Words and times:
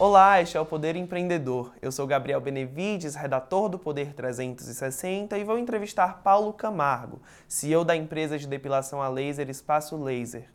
Olá, 0.00 0.40
este 0.40 0.56
é 0.56 0.60
o 0.60 0.64
Poder 0.64 0.96
Empreendedor. 0.96 1.74
Eu 1.82 1.92
sou 1.92 2.06
Gabriel 2.06 2.40
Benevides, 2.40 3.14
redator 3.14 3.68
do 3.68 3.78
Poder 3.78 4.14
360 4.14 5.36
e 5.36 5.44
vou 5.44 5.58
entrevistar 5.58 6.22
Paulo 6.22 6.54
Camargo, 6.54 7.20
CEO 7.46 7.84
da 7.84 7.94
empresa 7.94 8.38
de 8.38 8.46
depilação 8.46 9.02
a 9.02 9.10
laser 9.10 9.50
Espaço 9.50 10.02
Laser. 10.02 10.48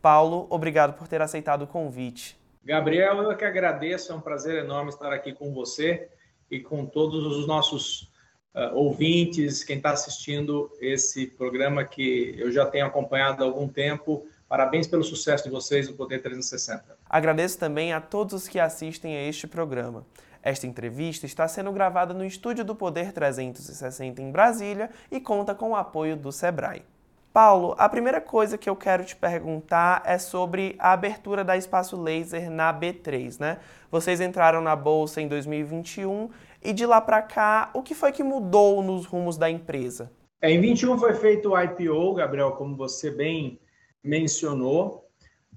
Paulo, 0.00 0.46
obrigado 0.48 0.94
por 0.94 1.06
ter 1.08 1.20
aceitado 1.20 1.60
o 1.60 1.66
convite. 1.66 2.38
Gabriel, 2.64 3.20
eu 3.20 3.36
que 3.36 3.44
agradeço, 3.44 4.12
é 4.12 4.14
um 4.14 4.20
prazer 4.20 4.64
enorme 4.64 4.88
estar 4.88 5.12
aqui 5.12 5.34
com 5.34 5.52
você 5.52 6.08
e 6.50 6.58
com 6.58 6.86
todos 6.86 7.36
os 7.36 7.46
nossos 7.46 8.10
uh, 8.54 8.74
ouvintes, 8.74 9.62
quem 9.62 9.76
está 9.76 9.90
assistindo 9.90 10.70
esse 10.80 11.26
programa 11.26 11.84
que 11.84 12.34
eu 12.38 12.50
já 12.50 12.64
tenho 12.64 12.86
acompanhado 12.86 13.44
há 13.44 13.46
algum 13.46 13.68
tempo. 13.68 14.26
Parabéns 14.48 14.86
pelo 14.86 15.02
sucesso 15.02 15.44
de 15.44 15.50
vocês 15.50 15.88
no 15.88 15.96
Poder 15.96 16.22
360. 16.22 16.96
Agradeço 17.10 17.58
também 17.58 17.92
a 17.92 18.00
todos 18.00 18.32
os 18.32 18.48
que 18.48 18.60
assistem 18.60 19.16
a 19.16 19.22
este 19.28 19.46
programa. 19.46 20.06
Esta 20.40 20.68
entrevista 20.68 21.26
está 21.26 21.48
sendo 21.48 21.72
gravada 21.72 22.14
no 22.14 22.24
estúdio 22.24 22.64
do 22.64 22.74
Poder 22.74 23.12
360 23.12 24.22
em 24.22 24.30
Brasília 24.30 24.90
e 25.10 25.20
conta 25.20 25.52
com 25.52 25.70
o 25.70 25.76
apoio 25.76 26.16
do 26.16 26.30
Sebrae. 26.30 26.84
Paulo, 27.32 27.74
a 27.76 27.88
primeira 27.88 28.20
coisa 28.20 28.56
que 28.56 28.70
eu 28.70 28.76
quero 28.76 29.04
te 29.04 29.16
perguntar 29.16 30.00
é 30.06 30.16
sobre 30.16 30.76
a 30.78 30.92
abertura 30.92 31.42
da 31.42 31.56
Espaço 31.56 32.00
Laser 32.00 32.48
na 32.48 32.72
B3, 32.72 33.40
né? 33.40 33.58
Vocês 33.90 34.20
entraram 34.20 34.62
na 34.62 34.76
bolsa 34.76 35.20
em 35.20 35.26
2021 35.26 36.30
e 36.62 36.72
de 36.72 36.86
lá 36.86 37.00
para 37.00 37.20
cá, 37.20 37.70
o 37.74 37.82
que 37.82 37.94
foi 37.94 38.12
que 38.12 38.22
mudou 38.22 38.80
nos 38.82 39.04
rumos 39.04 39.36
da 39.36 39.50
empresa? 39.50 40.10
É, 40.40 40.50
em 40.50 40.60
21 40.60 40.96
foi 40.96 41.14
feito 41.14 41.50
o 41.50 41.60
IPO, 41.60 42.14
Gabriel, 42.14 42.52
como 42.52 42.76
você 42.76 43.10
bem 43.10 43.58
mencionou. 44.06 45.08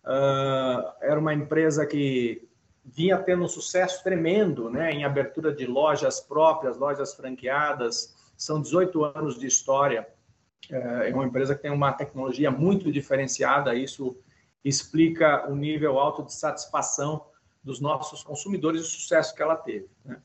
Uh, 0.03 0.91
era 1.02 1.20
uma 1.20 1.34
empresa 1.34 1.85
que 1.85 2.47
vinha 2.83 3.17
tendo 3.17 3.44
um 3.44 3.47
sucesso 3.47 4.03
tremendo, 4.03 4.69
né, 4.69 4.91
em 4.91 5.03
abertura 5.03 5.53
de 5.53 5.66
lojas 5.66 6.19
próprias, 6.19 6.78
lojas 6.78 7.14
franqueadas. 7.14 8.16
São 8.36 8.61
18 8.61 9.03
anos 9.03 9.38
de 9.38 9.45
história 9.45 10.08
é, 10.69 11.09
é 11.09 11.14
uma 11.14 11.25
empresa 11.25 11.56
que 11.56 11.61
tem 11.61 11.72
uma 11.72 11.91
tecnologia 11.91 12.52
muito 12.52 12.91
diferenciada, 12.91 13.73
isso 13.73 14.17
explica 14.63 15.50
o 15.50 15.56
nível 15.56 16.00
alto 16.00 16.23
de 16.23 16.34
satisfação 16.34 17.25
dos 17.63 17.80
nossos 17.80 18.23
consumidores 18.23 18.81
e 18.81 18.84
o 18.84 18.88
sucesso 18.88 19.36
que 19.36 19.41
ela 19.41 19.56
teve. 19.56 19.88
Né? 20.06 20.17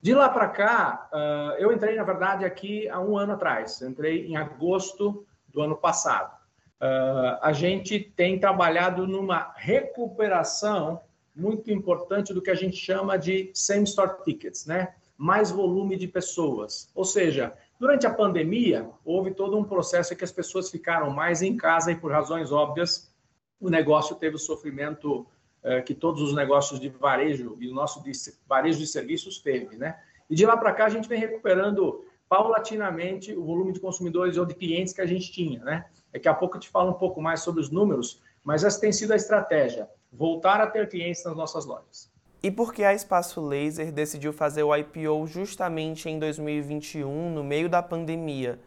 De 0.00 0.14
lá 0.14 0.28
para 0.28 0.48
cá, 0.48 1.08
uh, 1.12 1.58
eu 1.58 1.72
entrei, 1.72 1.96
na 1.96 2.04
verdade, 2.04 2.44
aqui 2.44 2.88
há 2.88 3.00
um 3.00 3.16
ano 3.16 3.32
atrás. 3.32 3.80
Entrei 3.82 4.26
em 4.26 4.36
agosto 4.36 5.26
do 5.48 5.62
ano 5.62 5.76
passado. 5.76 6.35
Uh, 6.80 7.38
a 7.40 7.52
gente 7.52 7.98
tem 7.98 8.38
trabalhado 8.38 9.06
numa 9.06 9.52
recuperação 9.56 11.00
muito 11.34 11.70
importante 11.70 12.34
do 12.34 12.42
que 12.42 12.50
a 12.50 12.54
gente 12.54 12.76
chama 12.76 13.18
de 13.18 13.50
same-store 13.54 14.22
tickets, 14.24 14.66
né? 14.66 14.94
Mais 15.16 15.50
volume 15.50 15.96
de 15.96 16.06
pessoas. 16.06 16.90
Ou 16.94 17.04
seja, 17.04 17.54
Durante 17.78 18.06
a 18.06 18.10
pandemia, 18.10 18.88
houve 19.04 19.32
todo 19.32 19.58
um 19.58 19.64
processo 19.64 20.14
em 20.14 20.16
que 20.16 20.24
as 20.24 20.32
pessoas 20.32 20.70
ficaram 20.70 21.10
mais 21.10 21.42
em 21.42 21.56
casa 21.56 21.92
e, 21.92 21.94
por 21.94 22.10
razões 22.10 22.50
óbvias, 22.50 23.14
o 23.60 23.68
negócio 23.68 24.16
teve 24.16 24.36
o 24.36 24.38
sofrimento 24.38 25.26
eh, 25.62 25.82
que 25.82 25.94
todos 25.94 26.22
os 26.22 26.34
negócios 26.34 26.80
de 26.80 26.88
varejo 26.88 27.56
e 27.60 27.68
o 27.68 27.74
nosso 27.74 28.02
de, 28.02 28.12
varejo 28.48 28.78
de 28.78 28.86
serviços 28.86 29.38
teve, 29.38 29.76
né? 29.76 29.98
E 30.28 30.34
de 30.34 30.46
lá 30.46 30.56
para 30.56 30.72
cá 30.72 30.86
a 30.86 30.88
gente 30.88 31.08
vem 31.08 31.20
recuperando 31.20 32.04
paulatinamente 32.28 33.34
o 33.34 33.44
volume 33.44 33.72
de 33.72 33.80
consumidores 33.80 34.36
ou 34.36 34.44
de 34.44 34.54
clientes 34.54 34.92
que 34.92 35.00
a 35.00 35.06
gente 35.06 35.30
tinha, 35.30 35.62
né? 35.64 35.86
Daqui 36.12 36.28
a 36.28 36.34
pouco 36.34 36.56
eu 36.56 36.60
te 36.60 36.68
falo 36.68 36.90
um 36.90 36.94
pouco 36.94 37.20
mais 37.20 37.40
sobre 37.40 37.60
os 37.60 37.70
números, 37.70 38.22
mas 38.42 38.64
essa 38.64 38.80
tem 38.80 38.92
sido 38.92 39.12
a 39.12 39.16
estratégia, 39.16 39.88
voltar 40.12 40.60
a 40.60 40.66
ter 40.66 40.88
clientes 40.88 41.24
nas 41.24 41.36
nossas 41.36 41.66
lojas. 41.66 42.10
E 42.42 42.50
por 42.50 42.72
que 42.72 42.84
a 42.84 42.94
Espaço 42.94 43.40
Laser 43.40 43.90
decidiu 43.90 44.32
fazer 44.32 44.62
o 44.62 44.74
IPO 44.74 45.26
justamente 45.26 46.08
em 46.08 46.18
2021, 46.18 47.30
no 47.30 47.42
meio 47.42 47.68
da 47.68 47.82
pandemia? 47.82 48.60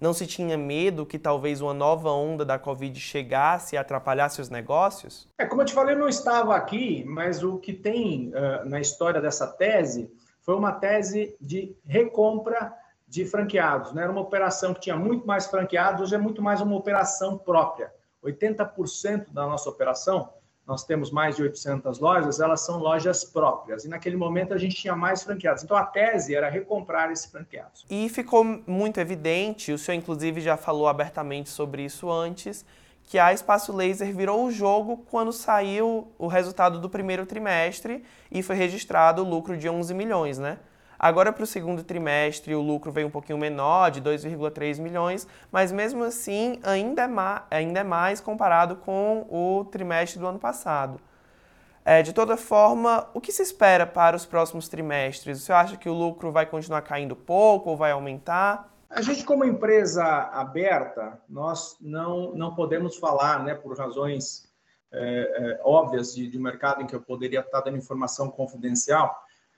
Não 0.00 0.12
se 0.12 0.26
tinha 0.26 0.56
medo 0.56 1.06
que 1.06 1.18
talvez 1.18 1.60
uma 1.60 1.72
nova 1.72 2.10
onda 2.10 2.44
da 2.44 2.58
Covid 2.58 2.98
chegasse 3.00 3.74
e 3.74 3.78
atrapalhasse 3.78 4.40
os 4.40 4.50
negócios? 4.50 5.28
É, 5.38 5.46
como 5.46 5.62
eu 5.62 5.66
te 5.66 5.72
falei, 5.72 5.94
eu 5.94 5.98
não 5.98 6.08
estava 6.08 6.54
aqui, 6.54 7.04
mas 7.06 7.42
o 7.42 7.58
que 7.58 7.72
tem 7.72 8.28
uh, 8.28 8.68
na 8.68 8.80
história 8.80 9.20
dessa 9.20 9.46
tese 9.46 10.12
foi 10.42 10.54
uma 10.54 10.72
tese 10.72 11.34
de 11.40 11.74
recompra 11.86 12.72
de 13.14 13.24
franqueados. 13.24 13.92
Né? 13.92 14.02
Era 14.02 14.10
uma 14.10 14.20
operação 14.20 14.74
que 14.74 14.80
tinha 14.80 14.96
muito 14.96 15.26
mais 15.26 15.46
franqueados, 15.46 16.00
hoje 16.02 16.16
é 16.16 16.18
muito 16.18 16.42
mais 16.42 16.60
uma 16.60 16.74
operação 16.74 17.38
própria. 17.38 17.92
80% 18.22 19.26
da 19.32 19.46
nossa 19.46 19.68
operação 19.70 20.30
nós 20.66 20.82
temos 20.82 21.10
mais 21.10 21.36
de 21.36 21.42
800 21.42 21.98
lojas, 22.00 22.40
elas 22.40 22.62
são 22.62 22.78
lojas 22.78 23.22
próprias. 23.22 23.84
E 23.84 23.88
naquele 23.88 24.16
momento 24.16 24.54
a 24.54 24.58
gente 24.58 24.74
tinha 24.74 24.96
mais 24.96 25.22
franqueados. 25.22 25.62
Então 25.62 25.76
a 25.76 25.84
tese 25.84 26.34
era 26.34 26.48
recomprar 26.48 27.12
esses 27.12 27.26
franqueados. 27.26 27.84
E 27.88 28.08
ficou 28.08 28.42
muito 28.66 28.98
evidente, 28.98 29.72
o 29.72 29.78
senhor 29.78 29.98
inclusive 29.98 30.40
já 30.40 30.56
falou 30.56 30.88
abertamente 30.88 31.50
sobre 31.50 31.84
isso 31.84 32.10
antes, 32.10 32.64
que 33.04 33.18
a 33.18 33.32
Espaço 33.32 33.76
Laser 33.76 34.10
virou 34.16 34.46
o 34.46 34.50
jogo 34.50 35.04
quando 35.10 35.32
saiu 35.34 36.10
o 36.18 36.26
resultado 36.26 36.80
do 36.80 36.88
primeiro 36.88 37.26
trimestre 37.26 38.02
e 38.32 38.42
foi 38.42 38.56
registrado 38.56 39.22
o 39.22 39.28
lucro 39.28 39.58
de 39.58 39.68
11 39.68 39.92
milhões, 39.92 40.38
né? 40.38 40.58
Agora, 40.98 41.32
para 41.32 41.44
o 41.44 41.46
segundo 41.46 41.82
trimestre, 41.82 42.54
o 42.54 42.60
lucro 42.60 42.92
veio 42.92 43.08
um 43.08 43.10
pouquinho 43.10 43.38
menor, 43.38 43.90
de 43.90 44.00
2,3 44.00 44.80
milhões, 44.80 45.26
mas 45.50 45.72
mesmo 45.72 46.04
assim 46.04 46.60
ainda 46.62 47.02
é, 47.02 47.56
ainda 47.56 47.80
é 47.80 47.84
mais 47.84 48.20
comparado 48.20 48.76
com 48.76 49.26
o 49.28 49.64
trimestre 49.66 50.18
do 50.18 50.26
ano 50.26 50.38
passado. 50.38 51.00
É, 51.84 52.00
de 52.02 52.14
toda 52.14 52.36
forma, 52.36 53.06
o 53.12 53.20
que 53.20 53.30
se 53.30 53.42
espera 53.42 53.86
para 53.86 54.16
os 54.16 54.24
próximos 54.24 54.68
trimestres? 54.68 55.42
Você 55.42 55.52
acha 55.52 55.76
que 55.76 55.88
o 55.88 55.92
lucro 55.92 56.32
vai 56.32 56.46
continuar 56.46 56.80
caindo 56.80 57.14
pouco 57.14 57.70
ou 57.70 57.76
vai 57.76 57.90
aumentar? 57.90 58.72
A 58.88 59.02
gente, 59.02 59.24
como 59.24 59.44
empresa 59.44 60.04
aberta, 60.04 61.20
nós 61.28 61.76
não, 61.80 62.32
não 62.32 62.54
podemos 62.54 62.96
falar, 62.96 63.44
né, 63.44 63.54
por 63.54 63.76
razões 63.76 64.48
é, 64.92 65.00
é, 65.00 65.60
óbvias 65.64 66.14
de, 66.14 66.30
de 66.30 66.38
mercado 66.38 66.80
em 66.80 66.86
que 66.86 66.94
eu 66.94 67.02
poderia 67.02 67.40
estar 67.40 67.60
dando 67.60 67.76
informação 67.76 68.30
confidencial, 68.30 69.14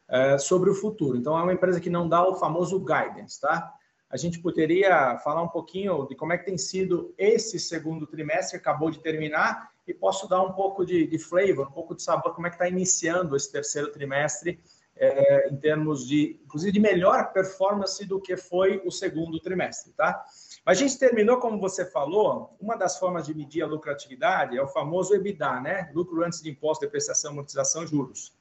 é, 0.08 0.38
sobre 0.38 0.70
o 0.70 0.74
futuro. 0.74 1.16
Então, 1.16 1.38
é 1.38 1.42
uma 1.42 1.52
empresa 1.52 1.80
que 1.80 1.90
não 1.90 2.08
dá 2.08 2.26
o 2.26 2.36
famoso 2.36 2.78
guidance, 2.78 3.40
tá? 3.40 3.72
A 4.08 4.16
gente 4.16 4.38
poderia 4.38 5.18
falar 5.18 5.42
um 5.42 5.48
pouquinho 5.48 6.06
de 6.06 6.14
como 6.14 6.32
é 6.32 6.38
que 6.38 6.46
tem 6.46 6.56
sido 6.56 7.12
esse 7.18 7.58
segundo 7.58 8.06
trimestre, 8.06 8.56
acabou 8.56 8.90
de 8.90 9.00
terminar, 9.00 9.70
e 9.86 9.94
posso 9.94 10.28
dar 10.28 10.42
um 10.42 10.52
pouco 10.52 10.84
de, 10.84 11.06
de 11.06 11.18
flavor, 11.18 11.68
um 11.68 11.72
pouco 11.72 11.94
de 11.94 12.02
sabor, 12.02 12.34
como 12.34 12.46
é 12.46 12.50
que 12.50 12.56
está 12.56 12.68
iniciando 12.68 13.36
esse 13.36 13.50
terceiro 13.50 13.90
trimestre, 13.90 14.60
é, 14.96 15.48
em 15.50 15.56
termos 15.56 16.06
de, 16.06 16.40
inclusive, 16.44 16.72
de 16.72 16.80
melhor 16.80 17.32
performance 17.32 18.04
do 18.06 18.20
que 18.20 18.36
foi 18.36 18.80
o 18.84 18.90
segundo 18.90 19.38
trimestre, 19.38 19.92
tá? 19.92 20.24
A 20.64 20.72
gente 20.72 20.98
terminou, 20.98 21.38
como 21.38 21.60
você 21.60 21.84
falou, 21.84 22.56
uma 22.60 22.76
das 22.76 22.98
formas 22.98 23.26
de 23.26 23.34
medir 23.34 23.62
a 23.62 23.66
lucratividade 23.66 24.56
é 24.56 24.62
o 24.62 24.66
famoso 24.66 25.14
EBITDA, 25.14 25.60
né? 25.60 25.90
Lucro 25.94 26.24
antes 26.24 26.42
de 26.42 26.50
imposto, 26.50 26.84
depreciação, 26.84 27.32
amortização 27.32 27.86
juros. 27.86 28.35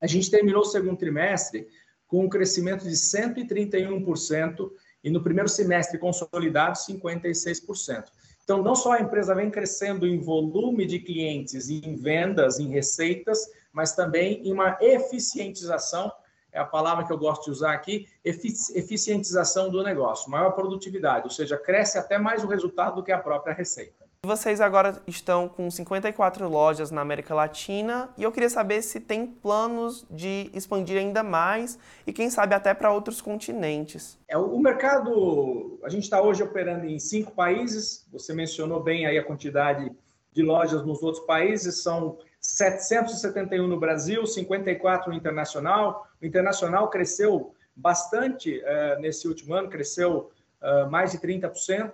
A 0.00 0.06
gente 0.06 0.30
terminou 0.30 0.62
o 0.62 0.66
segundo 0.66 0.96
trimestre 0.96 1.66
com 2.06 2.24
um 2.24 2.28
crescimento 2.28 2.84
de 2.84 2.94
131% 2.94 4.70
e 5.04 5.10
no 5.10 5.22
primeiro 5.22 5.48
semestre 5.48 5.98
consolidado 5.98 6.76
56%. 6.76 8.04
Então, 8.42 8.62
não 8.62 8.74
só 8.74 8.92
a 8.92 9.00
empresa 9.00 9.34
vem 9.34 9.50
crescendo 9.50 10.06
em 10.06 10.18
volume 10.18 10.86
de 10.86 10.98
clientes, 10.98 11.68
em 11.68 11.94
vendas, 11.94 12.58
em 12.58 12.68
receitas, 12.68 13.46
mas 13.70 13.94
também 13.94 14.40
em 14.42 14.52
uma 14.52 14.78
eficientização, 14.80 16.10
é 16.50 16.58
a 16.58 16.64
palavra 16.64 17.04
que 17.06 17.12
eu 17.12 17.18
gosto 17.18 17.44
de 17.44 17.50
usar 17.50 17.74
aqui, 17.74 18.08
eficientização 18.24 19.68
do 19.68 19.82
negócio, 19.82 20.30
maior 20.30 20.52
produtividade, 20.52 21.24
ou 21.24 21.30
seja, 21.30 21.58
cresce 21.58 21.98
até 21.98 22.16
mais 22.16 22.42
o 22.42 22.48
resultado 22.48 22.96
do 22.96 23.02
que 23.02 23.12
a 23.12 23.18
própria 23.18 23.52
receita. 23.52 24.07
Vocês 24.26 24.60
agora 24.60 25.00
estão 25.06 25.48
com 25.48 25.70
54 25.70 26.48
lojas 26.48 26.90
na 26.90 27.00
América 27.00 27.32
Latina 27.32 28.10
e 28.18 28.24
eu 28.24 28.32
queria 28.32 28.50
saber 28.50 28.82
se 28.82 28.98
tem 28.98 29.24
planos 29.24 30.04
de 30.10 30.50
expandir 30.52 30.98
ainda 30.98 31.22
mais 31.22 31.78
e 32.04 32.12
quem 32.12 32.28
sabe 32.28 32.52
até 32.52 32.74
para 32.74 32.92
outros 32.92 33.20
continentes. 33.20 34.18
É, 34.26 34.36
o 34.36 34.58
mercado, 34.58 35.78
a 35.84 35.88
gente 35.88 36.02
está 36.02 36.20
hoje 36.20 36.42
operando 36.42 36.84
em 36.84 36.98
cinco 36.98 37.30
países, 37.30 38.08
você 38.10 38.34
mencionou 38.34 38.82
bem 38.82 39.06
aí 39.06 39.16
a 39.16 39.24
quantidade 39.24 39.88
de 40.32 40.42
lojas 40.42 40.84
nos 40.84 41.00
outros 41.00 41.24
países, 41.24 41.80
são 41.80 42.18
771 42.40 43.68
no 43.68 43.78
Brasil, 43.78 44.26
54 44.26 45.12
no 45.12 45.16
internacional. 45.16 46.08
O 46.20 46.26
internacional 46.26 46.90
cresceu 46.90 47.54
bastante 47.74 48.58
uh, 48.58 49.00
nesse 49.00 49.28
último 49.28 49.54
ano, 49.54 49.68
cresceu 49.68 50.32
uh, 50.60 50.90
mais 50.90 51.12
de 51.12 51.18
30%. 51.18 51.92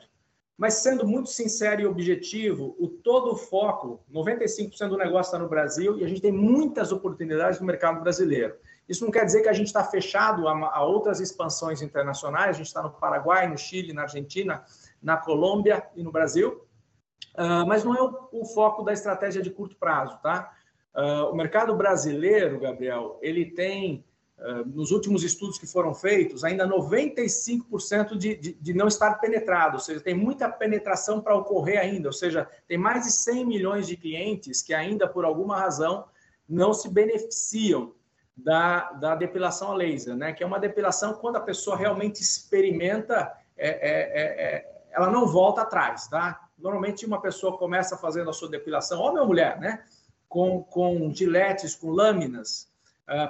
Mas 0.57 0.75
sendo 0.75 1.07
muito 1.07 1.31
sincero 1.31 1.81
e 1.81 1.87
objetivo, 1.87 2.77
o 2.79 2.89
todo 2.89 3.33
o 3.33 3.37
foco, 3.37 4.05
95% 4.13 4.89
do 4.89 4.97
negócio 4.97 5.31
está 5.31 5.39
no 5.39 5.49
Brasil 5.49 5.99
e 5.99 6.05
a 6.05 6.09
gente 6.09 6.21
tem 6.21 6.31
muitas 6.31 6.93
oportunidades 6.93 7.59
no 7.59 7.67
mercado 7.67 8.01
brasileiro. 8.01 8.55
Isso 8.89 9.05
não 9.05 9.11
quer 9.11 9.25
dizer 9.25 9.43
que 9.43 9.49
a 9.49 9.53
gente 9.53 9.67
está 9.67 9.83
fechado 9.83 10.47
a, 10.47 10.53
a, 10.53 10.85
outras 10.85 11.19
expansões 11.19 11.83
internacionais, 11.83 12.51
a 12.51 12.59
gente 12.59 12.67
está 12.67 12.83
no 12.83 12.91
Paraguai, 12.91 13.49
no 13.49 13.59
Chile, 13.59 13.93
na 13.93 14.03
Argentina, 14.03 14.65
na 15.03 15.17
Colômbia 15.17 15.85
e 15.97 16.03
no 16.03 16.13
Brasil, 16.13 16.65
uh, 17.37 17.67
mas 17.67 17.83
não 17.83 17.95
é 17.95 18.03
o, 18.03 18.29
o, 18.31 18.45
foco 18.45 18.83
da 18.85 18.93
estratégia 18.93 19.43
de 19.43 19.51
curto 19.51 19.77
prazo, 19.77 20.19
tá? 20.23 20.53
Uh, 20.95 21.33
o 21.33 21.35
mercado 21.35 21.75
brasileiro, 21.75 22.61
Gabriel, 22.61 23.19
ele 23.21 23.47
tem, 23.47 24.05
nos 24.67 24.91
últimos 24.91 25.23
estudos 25.23 25.59
que 25.59 25.67
foram 25.67 25.95
feitos, 25.95 26.43
ainda 26.45 26.67
95% 26.67 28.17
de, 28.17 28.35
de, 28.35 28.53
de, 28.53 28.75
não 28.75 28.89
estar 28.89 29.15
penetrado, 29.15 29.75
ou 29.75 29.81
seja, 29.81 30.01
tem 30.01 30.15
muita 30.15 30.49
penetração 30.49 31.21
para 31.21 31.37
ocorrer 31.37 31.79
ainda, 31.79 32.09
ou 32.09 32.13
seja, 32.13 32.49
tem 32.67 32.77
mais 32.77 33.05
de 33.05 33.13
100 33.13 33.47
milhões 33.47 33.87
de 33.87 33.97
clientes 33.97 34.61
que 34.61 34.75
ainda, 34.75 35.09
por 35.09 35.25
alguma 35.25 35.57
razão, 35.57 36.07
não 36.49 36.75
se 36.75 36.89
beneficiam 36.89 37.95
da, 38.37 38.93
da 38.93 39.15
depilação 39.15 39.71
a 39.71 39.75
laser, 39.75 40.17
né? 40.17 40.33
que 40.33 40.43
é 40.43 40.47
uma 40.47 40.59
depilação 40.59 41.15
quando 41.15 41.37
a 41.37 41.41
pessoa 41.41 41.77
realmente 41.77 42.21
experimenta, 42.21 43.33
é, 43.57 43.69
é, 43.69 43.71
é, 43.71 44.45
é 44.45 44.75
ela 44.91 45.11
não 45.11 45.27
volta 45.27 45.63
atrás, 45.63 46.07
tá? 46.07 46.49
Normalmente 46.57 47.05
uma 47.05 47.21
pessoa 47.21 47.59
começa 47.59 47.97
fazendo 47.97 48.31
a 48.31 48.33
sua 48.33 48.49
depilação, 48.49 49.01
homem 49.01 49.21
ou 49.21 49.27
mulher, 49.27 49.59
né? 49.59 49.85
com, 50.29 50.65
com 50.65 51.13
giletes, 51.13 51.77
com 51.77 51.91
lâminas, 51.91 52.69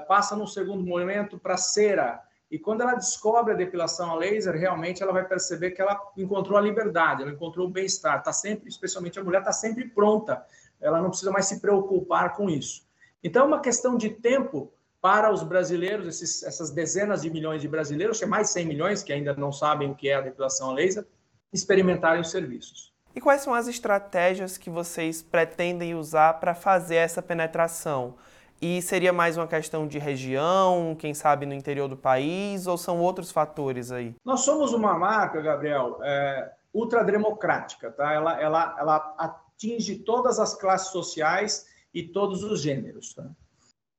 passa 0.07 0.37
no 0.37 0.47
segundo 0.47 0.85
momento 0.85 1.39
para 1.39 1.57
cera. 1.57 2.21
E 2.51 2.59
quando 2.59 2.83
ela 2.83 2.95
descobre 2.95 3.53
a 3.53 3.57
depilação 3.57 4.13
a 4.13 4.15
laser, 4.15 4.55
realmente 4.55 5.03
ela 5.03 5.13
vai 5.13 5.27
perceber 5.27 5.73
que 5.73 5.83
ela 5.83 6.01
encontrou 6.17 6.57
a 6.57 6.61
liberdade, 6.61 7.23
ela 7.23 7.33
encontrou 7.33 7.67
o 7.67 7.71
bem-estar. 7.71 8.19
Está 8.19 8.33
sempre, 8.33 8.69
especialmente 8.69 9.19
a 9.19 9.25
mulher, 9.25 9.41
está 9.41 9.53
sempre 9.53 9.89
pronta. 9.89 10.45
Ela 10.81 11.01
não 11.01 11.09
precisa 11.09 11.31
mais 11.31 11.47
se 11.47 11.61
preocupar 11.61 12.35
com 12.35 12.49
isso. 12.49 12.87
Então, 13.23 13.45
é 13.45 13.47
uma 13.47 13.61
questão 13.61 13.97
de 13.97 14.11
tempo 14.11 14.73
para 15.01 15.33
os 15.33 15.43
brasileiros, 15.43 16.07
esses, 16.07 16.43
essas 16.43 16.71
dezenas 16.71 17.23
de 17.23 17.31
milhões 17.31 17.61
de 17.61 17.69
brasileiros, 17.69 18.23
é 18.23 18.27
mais 18.27 18.47
de 18.47 18.53
100 18.55 18.67
milhões 18.67 19.03
que 19.03 19.13
ainda 19.13 19.35
não 19.35 19.53
sabem 19.53 19.91
o 19.91 19.95
que 19.95 20.09
é 20.09 20.15
a 20.15 20.21
depilação 20.21 20.71
a 20.71 20.73
laser, 20.73 21.07
experimentarem 21.53 22.21
os 22.21 22.31
serviços. 22.31 22.95
E 23.15 23.21
quais 23.21 23.43
são 23.43 23.55
as 23.55 23.69
estratégias 23.69 24.57
que 24.57 24.71
vocês 24.71 25.23
pretendem 25.23 25.95
usar 25.95 26.35
para 26.35 26.55
fazer 26.55 26.97
essa 26.97 27.23
penetração? 27.23 28.17
E 28.61 28.81
seria 28.81 29.13
mais 29.13 29.37
uma 29.37 29.47
questão 29.47 29.87
de 29.87 29.99
região, 29.99 30.97
quem 30.99 31.13
sabe 31.13 31.45
no 31.45 31.55
interior 31.55 31.89
do 31.89 31.97
país, 31.97 32.67
ou 32.67 32.79
são 32.79 33.01
outros 33.01 33.31
fatores 33.31 33.93
aí? 33.93 34.15
Nós 34.25 34.41
somos 34.41 34.73
uma 34.73 34.99
marca, 34.99 35.41
Gabriel, 35.41 35.99
é, 36.03 36.53
ultrademocrática, 36.73 37.91
tá? 37.91 38.13
Ela, 38.13 38.41
ela, 38.41 38.77
ela 38.79 39.15
atinge 39.19 39.97
todas 39.97 40.39
as 40.39 40.55
classes 40.55 40.89
sociais 40.89 41.67
e 41.93 42.03
todos 42.03 42.43
os 42.43 42.61
gêneros, 42.61 43.13
tá? 43.15 43.27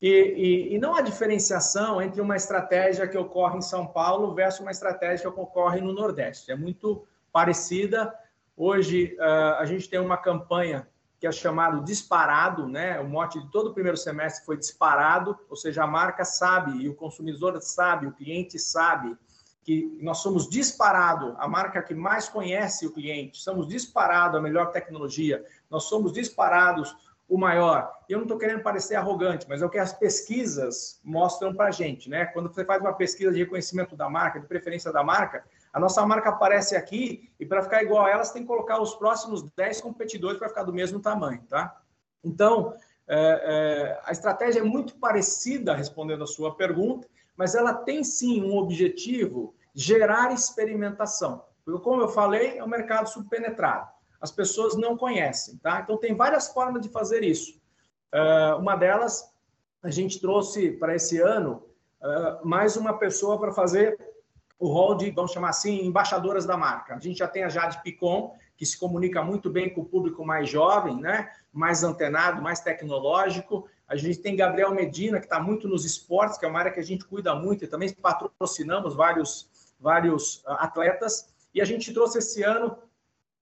E, 0.02 0.10
e, 0.10 0.76
e, 0.76 0.80
não 0.80 0.96
há 0.96 1.02
diferenciação 1.02 2.02
entre 2.02 2.20
uma 2.22 2.36
estratégia 2.36 3.08
que 3.08 3.18
ocorre 3.18 3.58
em 3.58 3.62
São 3.62 3.88
Paulo 3.88 4.34
versus 4.34 4.60
uma 4.60 4.72
estratégia 4.72 5.32
que 5.32 5.40
ocorre 5.40 5.80
no 5.80 5.94
Nordeste. 5.94 6.52
É 6.52 6.56
muito 6.56 7.08
parecida, 7.32 8.14
Hoje 8.58 9.18
uh, 9.20 9.56
a 9.60 9.66
gente 9.66 9.90
tem 9.90 10.00
uma 10.00 10.16
campanha 10.16 10.88
que 11.26 11.30
é 11.30 11.32
chamado 11.32 11.84
disparado, 11.84 12.68
né? 12.68 13.00
O 13.00 13.10
mote 13.10 13.42
de 13.42 13.50
todo 13.50 13.72
o 13.72 13.74
primeiro 13.74 13.98
semestre 13.98 14.46
foi 14.46 14.58
disparado, 14.58 15.36
ou 15.50 15.56
seja, 15.56 15.84
a 15.84 15.88
marca 15.88 16.24
sabe 16.24 16.84
e 16.84 16.88
o 16.88 16.94
consumidor 16.94 17.60
sabe, 17.62 18.06
o 18.06 18.12
cliente 18.12 18.60
sabe 18.60 19.18
que 19.64 19.98
nós 20.00 20.20
somos 20.20 20.48
disparado, 20.48 21.36
a 21.40 21.48
marca 21.48 21.82
que 21.82 21.96
mais 21.96 22.30
conhece 22.30 22.86
o 22.86 22.92
cliente, 22.92 23.40
somos 23.40 23.68
disparado 23.68 24.38
a 24.38 24.42
melhor 24.42 24.72
tecnologia, 24.72 25.44
nós 25.68 25.86
somos 25.86 26.14
disparados 26.14 26.96
o 27.28 27.40
maior. 27.40 27.92
Eu 28.08 28.20
não 28.20 28.26
estou 28.26 28.38
querendo 28.38 28.62
parecer 28.62 28.94
arrogante, 28.94 29.48
mas 29.50 29.64
é 29.64 29.66
o 29.66 29.70
que 29.70 29.80
as 29.80 29.94
pesquisas 29.94 31.02
mostram 31.04 31.56
para 31.56 31.70
a 31.70 31.72
gente, 31.72 32.08
né? 32.08 32.28
Quando 32.28 32.54
você 32.54 32.64
faz 32.64 32.80
uma 32.80 32.94
pesquisa 32.94 33.32
de 33.32 33.40
reconhecimento 33.40 33.96
da 33.96 34.08
marca, 34.08 34.40
de 34.40 34.46
preferência 34.46 34.94
da 34.94 35.04
marca, 35.04 35.44
a 35.76 35.80
nossa 35.80 36.06
marca 36.06 36.30
aparece 36.30 36.74
aqui 36.74 37.30
e 37.38 37.46
para 37.46 37.62
ficar 37.62 37.84
igual 37.84 38.06
a 38.06 38.10
elas 38.10 38.32
tem 38.32 38.44
que 38.44 38.48
colocar 38.48 38.82
os 38.82 38.96
próximos 38.96 39.44
10 39.58 39.82
competidores 39.82 40.40
para 40.40 40.48
ficar 40.48 40.64
do 40.64 40.72
mesmo 40.72 41.02
tamanho, 41.02 41.44
tá? 41.50 41.82
Então, 42.24 42.74
é, 43.06 43.18
é, 43.18 44.02
a 44.06 44.12
estratégia 44.14 44.62
é 44.62 44.64
muito 44.64 44.96
parecida, 44.96 45.76
respondendo 45.76 46.24
a 46.24 46.28
sua 46.28 46.56
pergunta, 46.56 47.10
mas 47.36 47.56
ela 47.56 47.74
tem 47.74 48.06
sim 48.06 48.42
um 48.42 48.56
objetivo, 48.56 49.54
gerar 49.74 50.32
experimentação. 50.32 51.44
Porque, 51.66 51.84
como 51.84 52.02
eu 52.02 52.08
falei, 52.08 52.58
é 52.58 52.64
um 52.64 52.70
mercado 52.70 53.10
subpenetrado. 53.10 53.90
As 54.22 54.32
pessoas 54.32 54.78
não 54.78 54.96
conhecem, 54.96 55.58
tá? 55.58 55.82
Então, 55.82 55.98
tem 55.98 56.16
várias 56.16 56.48
formas 56.48 56.82
de 56.82 56.88
fazer 56.88 57.22
isso. 57.22 57.60
É, 58.14 58.54
uma 58.54 58.78
delas, 58.78 59.30
a 59.84 59.90
gente 59.90 60.22
trouxe 60.22 60.72
para 60.72 60.96
esse 60.96 61.20
ano 61.20 61.66
é, 62.02 62.40
mais 62.46 62.78
uma 62.78 62.98
pessoa 62.98 63.38
para 63.38 63.52
fazer 63.52 64.15
o 64.58 64.68
rol 64.68 64.96
de, 64.96 65.12
vamos 65.12 65.32
chamar 65.32 65.50
assim, 65.50 65.86
embaixadoras 65.86 66.46
da 66.46 66.56
marca. 66.56 66.96
A 66.96 67.00
gente 67.00 67.18
já 67.18 67.28
tem 67.28 67.44
a 67.44 67.50
Jade 67.50 67.82
Picon, 67.84 68.36
que 68.56 68.66
se 68.66 68.78
comunica 68.80 69.22
muito 69.22 69.50
bem 69.50 69.74
com 69.74 69.82
o 69.82 69.86
público 69.86 70.26
mais 70.26 70.50
jovem, 70.50 71.00
né? 71.00 71.30
mais 71.52 71.84
antenado, 71.84 72.42
mais 72.42 72.62
tecnológico. 72.62 73.68
A 73.88 73.96
gente 73.96 74.20
tem 74.20 74.36
Gabriel 74.36 74.74
Medina, 74.74 75.20
que 75.20 75.26
está 75.26 75.40
muito 75.40 75.68
nos 75.68 75.86
esportes, 75.86 76.38
que 76.38 76.46
é 76.46 76.48
uma 76.48 76.60
área 76.60 76.72
que 76.72 76.80
a 76.80 76.84
gente 76.84 77.06
cuida 77.06 77.36
muito 77.36 77.64
e 77.64 77.68
também 77.68 77.94
patrocinamos 77.94 78.96
vários, 78.96 79.50
vários 79.80 80.42
ah, 80.48 80.66
atletas. 80.66 81.34
E 81.54 81.62
a 81.62 81.66
gente 81.66 81.94
trouxe 81.94 82.20
esse 82.20 82.44
ano 82.44 82.78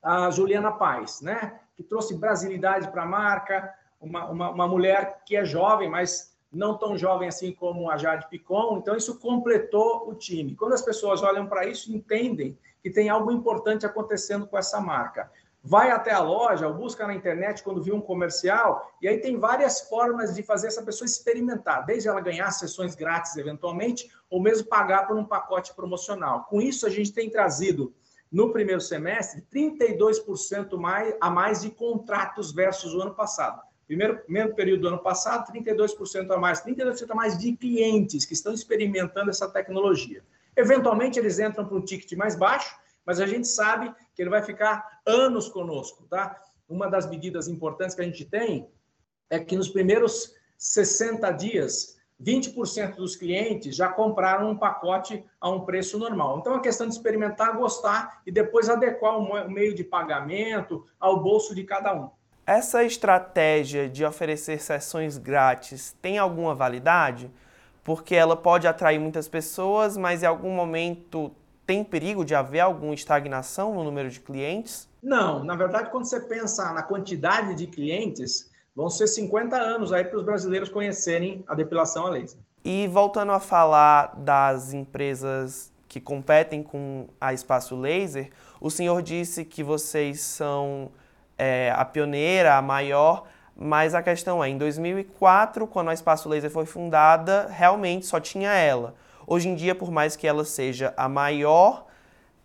a 0.02 0.30
Juliana 0.32 0.72
Paz, 0.72 1.22
né? 1.22 1.60
que 1.76 1.84
trouxe 1.84 2.16
brasilidade 2.16 2.92
para 2.92 3.04
a 3.04 3.08
marca, 3.08 3.74
uma, 4.00 4.26
uma, 4.26 4.50
uma 4.50 4.68
mulher 4.68 5.24
que 5.26 5.36
é 5.36 5.46
jovem, 5.46 5.90
mas 5.90 6.33
não 6.54 6.78
tão 6.78 6.96
jovem 6.96 7.28
assim 7.28 7.52
como 7.52 7.90
a 7.90 7.98
Jade 7.98 8.30
Picon, 8.30 8.78
então 8.78 8.96
isso 8.96 9.20
completou 9.20 10.08
o 10.08 10.14
time. 10.14 10.56
Quando 10.56 10.74
as 10.74 10.82
pessoas 10.82 11.24
olham 11.24 11.48
para 11.48 11.66
isso, 11.66 11.94
entendem 11.94 12.58
que 12.82 12.92
tem 12.92 13.10
algo 13.10 13.32
importante 13.32 13.86
acontecendo 13.86 14.46
com 14.46 14.58
essa 14.58 14.80
marca. 14.80 15.32
Vai 15.66 15.92
até 15.92 16.12
a 16.12 16.20
loja, 16.20 16.68
ou 16.68 16.74
busca 16.74 17.08
na 17.08 17.16
internet 17.16 17.64
quando 17.64 17.82
viu 17.82 17.96
um 17.96 18.02
comercial, 18.02 18.94
e 19.02 19.08
aí 19.08 19.20
tem 19.20 19.38
várias 19.38 19.82
formas 19.82 20.36
de 20.36 20.44
fazer 20.44 20.68
essa 20.68 20.84
pessoa 20.84 21.06
experimentar, 21.06 21.86
desde 21.86 22.10
ela 22.10 22.20
ganhar 22.20 22.52
sessões 22.52 22.96
grátis 22.96 23.38
eventualmente, 23.38 24.12
ou 24.30 24.42
mesmo 24.42 24.68
pagar 24.68 25.08
por 25.08 25.18
um 25.18 25.24
pacote 25.24 25.74
promocional. 25.74 26.44
Com 26.50 26.62
isso, 26.62 26.86
a 26.86 26.90
gente 26.90 27.14
tem 27.14 27.30
trazido 27.30 27.94
no 28.30 28.52
primeiro 28.52 28.82
semestre 28.82 29.46
32% 29.54 30.76
mais, 30.78 31.16
a 31.22 31.30
mais 31.30 31.62
de 31.62 31.72
contratos 31.72 32.52
versus 32.52 32.94
o 32.94 33.02
ano 33.02 33.16
passado. 33.16 33.62
Primeiro, 33.88 34.22
mesmo 34.28 34.56
período 34.56 34.82
do 34.82 34.88
ano 34.90 35.00
passado, 35.00 35.52
32% 35.52 36.32
a 36.32 36.38
mais, 36.38 36.64
32% 36.64 37.12
a 37.12 37.16
mais 37.16 37.38
de 37.38 37.56
clientes 37.56 38.26
que 38.26 38.34
estão 38.34 38.54
experimentando 38.54 39.30
essa 39.30 39.50
tecnologia. 39.50 40.24
Eventualmente, 40.56 41.20
eles 41.20 41.40
entram 41.40 41.66
para 41.66 41.76
um 41.76 41.82
ticket 41.82 42.12
mais 42.14 42.36
baixo, 42.36 42.76
mas 43.06 43.20
a 43.20 43.26
gente 43.26 43.48
sabe 43.48 43.94
que 44.16 44.22
ele 44.22 44.30
vai 44.30 44.42
ficar 44.42 45.02
anos 45.06 45.50
conosco, 45.50 46.06
tá? 46.10 46.40
Uma 46.70 46.90
das 46.90 47.10
medidas 47.10 47.48
importantes 47.48 47.96
que 47.96 48.02
a 48.02 48.06
gente 48.06 48.24
tem 48.24 48.70
é 49.30 49.40
que 49.40 49.56
nos 49.56 49.70
primeiros 49.70 50.34
60 50.58 51.30
dias, 51.32 51.98
20% 52.22 52.96
dos 52.96 53.16
clientes 53.16 53.76
já 53.76 53.90
compraram 53.90 54.52
um 54.52 54.58
pacote 54.58 55.26
a 55.42 55.50
um 55.50 55.66
preço 55.66 55.98
normal. 55.98 56.40
Então, 56.40 56.56
é 56.56 56.62
questão 56.62 56.88
de 56.88 56.94
experimentar, 56.94 57.58
gostar 57.58 58.22
e 58.26 58.32
depois 58.32 58.70
adequar 58.70 59.18
o 59.18 59.50
meio 59.50 59.76
de 59.76 59.84
pagamento 59.84 60.86
ao 61.00 61.22
bolso 61.22 61.54
de 61.54 61.64
cada 61.66 61.94
um. 61.94 62.10
Essa 62.46 62.84
estratégia 62.84 63.88
de 63.88 64.04
oferecer 64.04 64.60
sessões 64.60 65.18
grátis 65.18 65.96
tem 66.02 66.18
alguma 66.18 66.54
validade? 66.54 67.32
Porque 67.86 68.14
ela 68.14 68.36
pode 68.36 68.68
atrair 68.68 69.00
muitas 69.00 69.30
pessoas, 69.30 69.96
mas 69.96 70.24
em 70.24 70.26
algum 70.26 70.52
momento 70.52 71.32
tem 71.66 71.86
perigo 71.86 72.26
de 72.26 72.36
haver 72.36 72.60
alguma 72.60 72.94
estagnação 72.94 73.74
no 73.74 73.82
número 73.82 74.10
de 74.10 74.20
clientes? 74.20 74.90
Não, 75.02 75.42
na 75.42 75.56
verdade, 75.56 75.90
quando 75.90 76.04
você 76.04 76.20
pensa 76.20 76.74
na 76.74 76.84
quantidade 76.84 77.56
de 77.56 77.66
clientes, 77.66 78.52
vão 78.76 78.90
ser 78.90 79.08
50 79.08 79.56
anos 79.56 79.94
aí 79.94 80.04
para 80.04 80.18
os 80.18 80.26
brasileiros 80.26 80.68
conhecerem 80.68 81.46
a 81.48 81.56
depilação 81.56 82.08
a 82.08 82.10
laser. 82.10 82.40
E 82.66 82.88
voltando 82.88 83.32
a 83.32 83.40
falar 83.40 84.16
das 84.18 84.74
empresas 84.74 85.72
que 85.88 86.02
competem 86.02 86.62
com 86.62 87.08
a 87.22 87.34
Espaço 87.34 87.76
Laser, 87.76 88.32
o 88.60 88.70
senhor 88.70 89.02
disse 89.02 89.46
que 89.46 89.64
vocês 89.64 90.22
são 90.22 90.92
é, 91.38 91.74
a 91.76 91.84
pioneira, 91.86 92.56
a 92.56 92.62
maior, 92.62 93.26
mas 93.56 93.94
a 93.94 94.02
questão 94.02 94.44
é, 94.44 94.50
em 94.50 94.58
2004, 94.58 95.68
quando 95.68 95.90
a 95.90 95.94
Espaço 95.94 96.28
Laser 96.28 96.50
foi 96.50 96.66
fundada, 96.66 97.48
realmente 97.52 98.06
só 98.06 98.20
tinha 98.20 98.52
ela. 98.52 98.96
Hoje 99.26 99.50
em 99.50 99.56
dia, 99.56 99.74
por 99.74 99.92
mais 99.92 100.16
que 100.16 100.28
ela 100.28 100.44
seja 100.44 100.94
a 100.98 101.08
maior, 101.08 101.86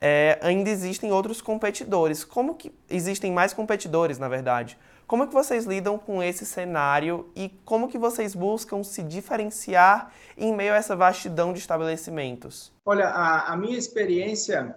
é, 0.00 0.38
ainda 0.42 0.70
existem 0.70 1.10
outros 1.10 1.40
competidores. 1.40 2.24
Como 2.24 2.54
que 2.54 2.72
existem 2.88 3.32
mais 3.32 3.52
competidores, 3.52 4.18
na 4.18 4.28
verdade? 4.28 4.78
Como 5.06 5.26
que 5.26 5.32
vocês 5.32 5.64
lidam 5.64 5.98
com 5.98 6.22
esse 6.22 6.44
cenário 6.44 7.30
e 7.34 7.48
como 7.64 7.88
que 7.88 7.96
vocês 7.96 8.34
buscam 8.34 8.84
se 8.84 9.02
diferenciar 9.02 10.12
em 10.36 10.54
meio 10.54 10.74
a 10.74 10.76
essa 10.76 10.94
vastidão 10.94 11.52
de 11.52 11.58
estabelecimentos? 11.58 12.70
Olha, 12.84 13.08
a, 13.08 13.54
a 13.54 13.56
minha 13.56 13.78
experiência 13.78 14.76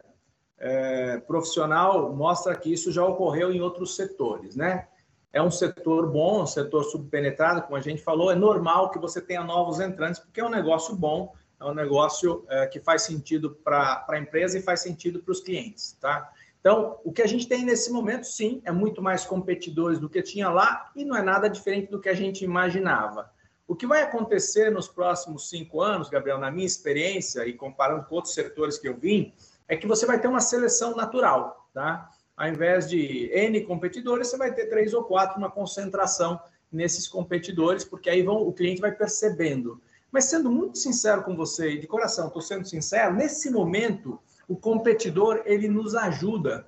é, 0.62 1.18
profissional 1.18 2.14
mostra 2.14 2.56
que 2.56 2.72
isso 2.72 2.92
já 2.92 3.04
ocorreu 3.04 3.52
em 3.52 3.60
outros 3.60 3.96
setores, 3.96 4.56
né? 4.56 4.88
É 5.34 5.42
um 5.42 5.50
setor 5.50 6.08
bom, 6.12 6.44
um 6.44 6.46
setor 6.46 6.84
subpenetrado, 6.84 7.64
como 7.64 7.76
a 7.76 7.82
gente 7.82 8.02
falou, 8.04 8.32
é 8.32 8.36
normal 8.36 8.92
que 8.92 9.00
você 9.00 9.20
tenha 9.20 9.44
novos 9.44 9.80
entrantes, 9.80 10.20
porque 10.20 10.40
é 10.40 10.46
um 10.46 10.50
negócio 10.50 10.96
bom, 10.96 11.34
é 11.60 11.66
um 11.66 11.74
negócio 11.74 12.46
é, 12.48 12.68
que 12.68 12.80
faz 12.80 13.02
sentido 13.04 13.58
para 13.64 14.06
a 14.08 14.20
empresa 14.20 14.58
e 14.58 14.62
faz 14.62 14.82
sentido 14.82 15.20
para 15.24 15.32
os 15.32 15.40
clientes, 15.40 15.98
tá? 16.00 16.32
Então, 16.60 17.00
o 17.04 17.12
que 17.12 17.24
a 17.24 17.28
gente 17.28 17.48
tem 17.48 17.66
nesse 17.66 17.92
momento, 17.92 18.26
sim, 18.26 18.62
é 18.64 18.72
muito 18.72 19.02
mais 19.02 19.26
competidores 19.26 19.98
do 19.98 20.08
que 20.08 20.22
tinha 20.22 20.48
lá 20.50 20.92
e 20.96 21.04
não 21.04 21.18
é 21.18 21.24
nada 21.24 21.50
diferente 21.50 21.90
do 21.90 22.00
que 22.00 22.10
a 22.10 22.14
gente 22.14 22.46
imaginava. 22.46 23.32
O 23.68 23.76
que 23.76 23.88
vai 23.88 24.04
acontecer 24.04 24.70
nos 24.70 24.88
próximos 24.88 25.50
cinco 25.50 25.82
anos, 25.82 26.08
Gabriel, 26.10 26.38
na 26.38 26.52
minha 26.52 26.68
experiência 26.68 27.48
e 27.48 27.54
comparando 27.54 28.06
com 28.06 28.16
outros 28.16 28.36
setores 28.36 28.78
que 28.78 28.88
eu 28.88 28.96
vim, 28.96 29.34
é 29.72 29.78
que 29.78 29.88
você 29.88 30.06
vai 30.06 30.20
ter 30.20 30.28
uma 30.28 30.42
seleção 30.42 30.98
natural, 30.98 31.70
tá? 31.74 32.12
Ao 32.36 32.46
invés 32.46 32.90
de 32.90 33.32
N 33.34 33.62
competidores, 33.62 34.28
você 34.28 34.36
vai 34.36 34.54
ter 34.54 34.66
três 34.66 34.94
ou 34.94 35.06
quatro, 35.06 35.38
uma 35.38 35.50
concentração 35.50 36.38
nesses 36.70 37.08
competidores, 37.08 37.86
porque 37.86 38.10
aí 38.10 38.22
vão, 38.22 38.46
o 38.46 38.52
cliente 38.52 38.82
vai 38.82 38.92
percebendo. 38.92 39.82
Mas 40.12 40.26
sendo 40.26 40.52
muito 40.52 40.78
sincero 40.78 41.24
com 41.24 41.38
você, 41.38 41.78
de 41.78 41.88
coração, 41.88 42.28
estou 42.28 42.42
sendo 42.42 42.68
sincero, 42.68 43.16
nesse 43.16 43.50
momento, 43.50 44.20
o 44.46 44.58
competidor, 44.58 45.42
ele 45.46 45.70
nos 45.70 45.96
ajuda, 45.96 46.68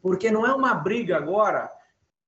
porque 0.00 0.30
não 0.30 0.46
é 0.46 0.54
uma 0.54 0.72
briga 0.72 1.18
agora 1.18 1.70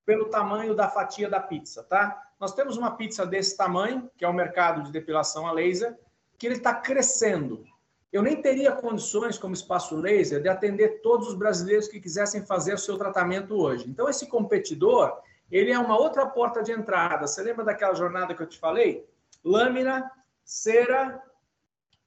pelo 0.04 0.26
tamanho 0.26 0.75
da 0.75 0.90
fatia 0.90 1.31
da 1.31 1.40
pizza, 1.40 1.85
tá? 1.85 2.23
Nós 2.38 2.52
temos 2.52 2.76
uma 2.76 2.90
pizza 2.90 3.25
desse 3.25 3.57
tamanho, 3.57 4.11
que 4.19 4.26
é 4.26 4.28
o 4.28 4.35
mercado 4.35 4.83
de 4.83 4.92
depilação 4.92 5.47
a 5.47 5.52
laser, 5.52 5.99
que 6.37 6.47
ele 6.47 6.57
está 6.57 6.75
crescendo. 6.75 7.64
Eu 8.12 8.23
nem 8.23 8.42
teria 8.42 8.73
condições, 8.73 9.38
como 9.38 9.54
espaço 9.54 9.97
laser, 9.97 10.42
de 10.42 10.49
atender 10.49 11.00
todos 11.00 11.28
os 11.28 11.35
brasileiros 11.35 11.88
que 11.88 11.99
quisessem 11.99 12.45
fazer 12.45 12.75
o 12.75 12.78
seu 12.78 12.99
tratamento 12.99 13.54
hoje. 13.54 13.88
Então, 13.88 14.07
esse 14.07 14.26
competidor, 14.26 15.19
ele 15.50 15.73
é 15.73 15.78
uma 15.78 15.99
outra 15.99 16.26
porta 16.26 16.62
de 16.62 16.73
entrada. 16.73 17.26
Você 17.26 17.42
lembra 17.42 17.64
daquela 17.64 17.95
jornada 17.95 18.35
que 18.35 18.42
eu 18.42 18.47
te 18.47 18.59
falei? 18.59 19.09
Lâmina, 19.42 20.11
cera 20.45 21.23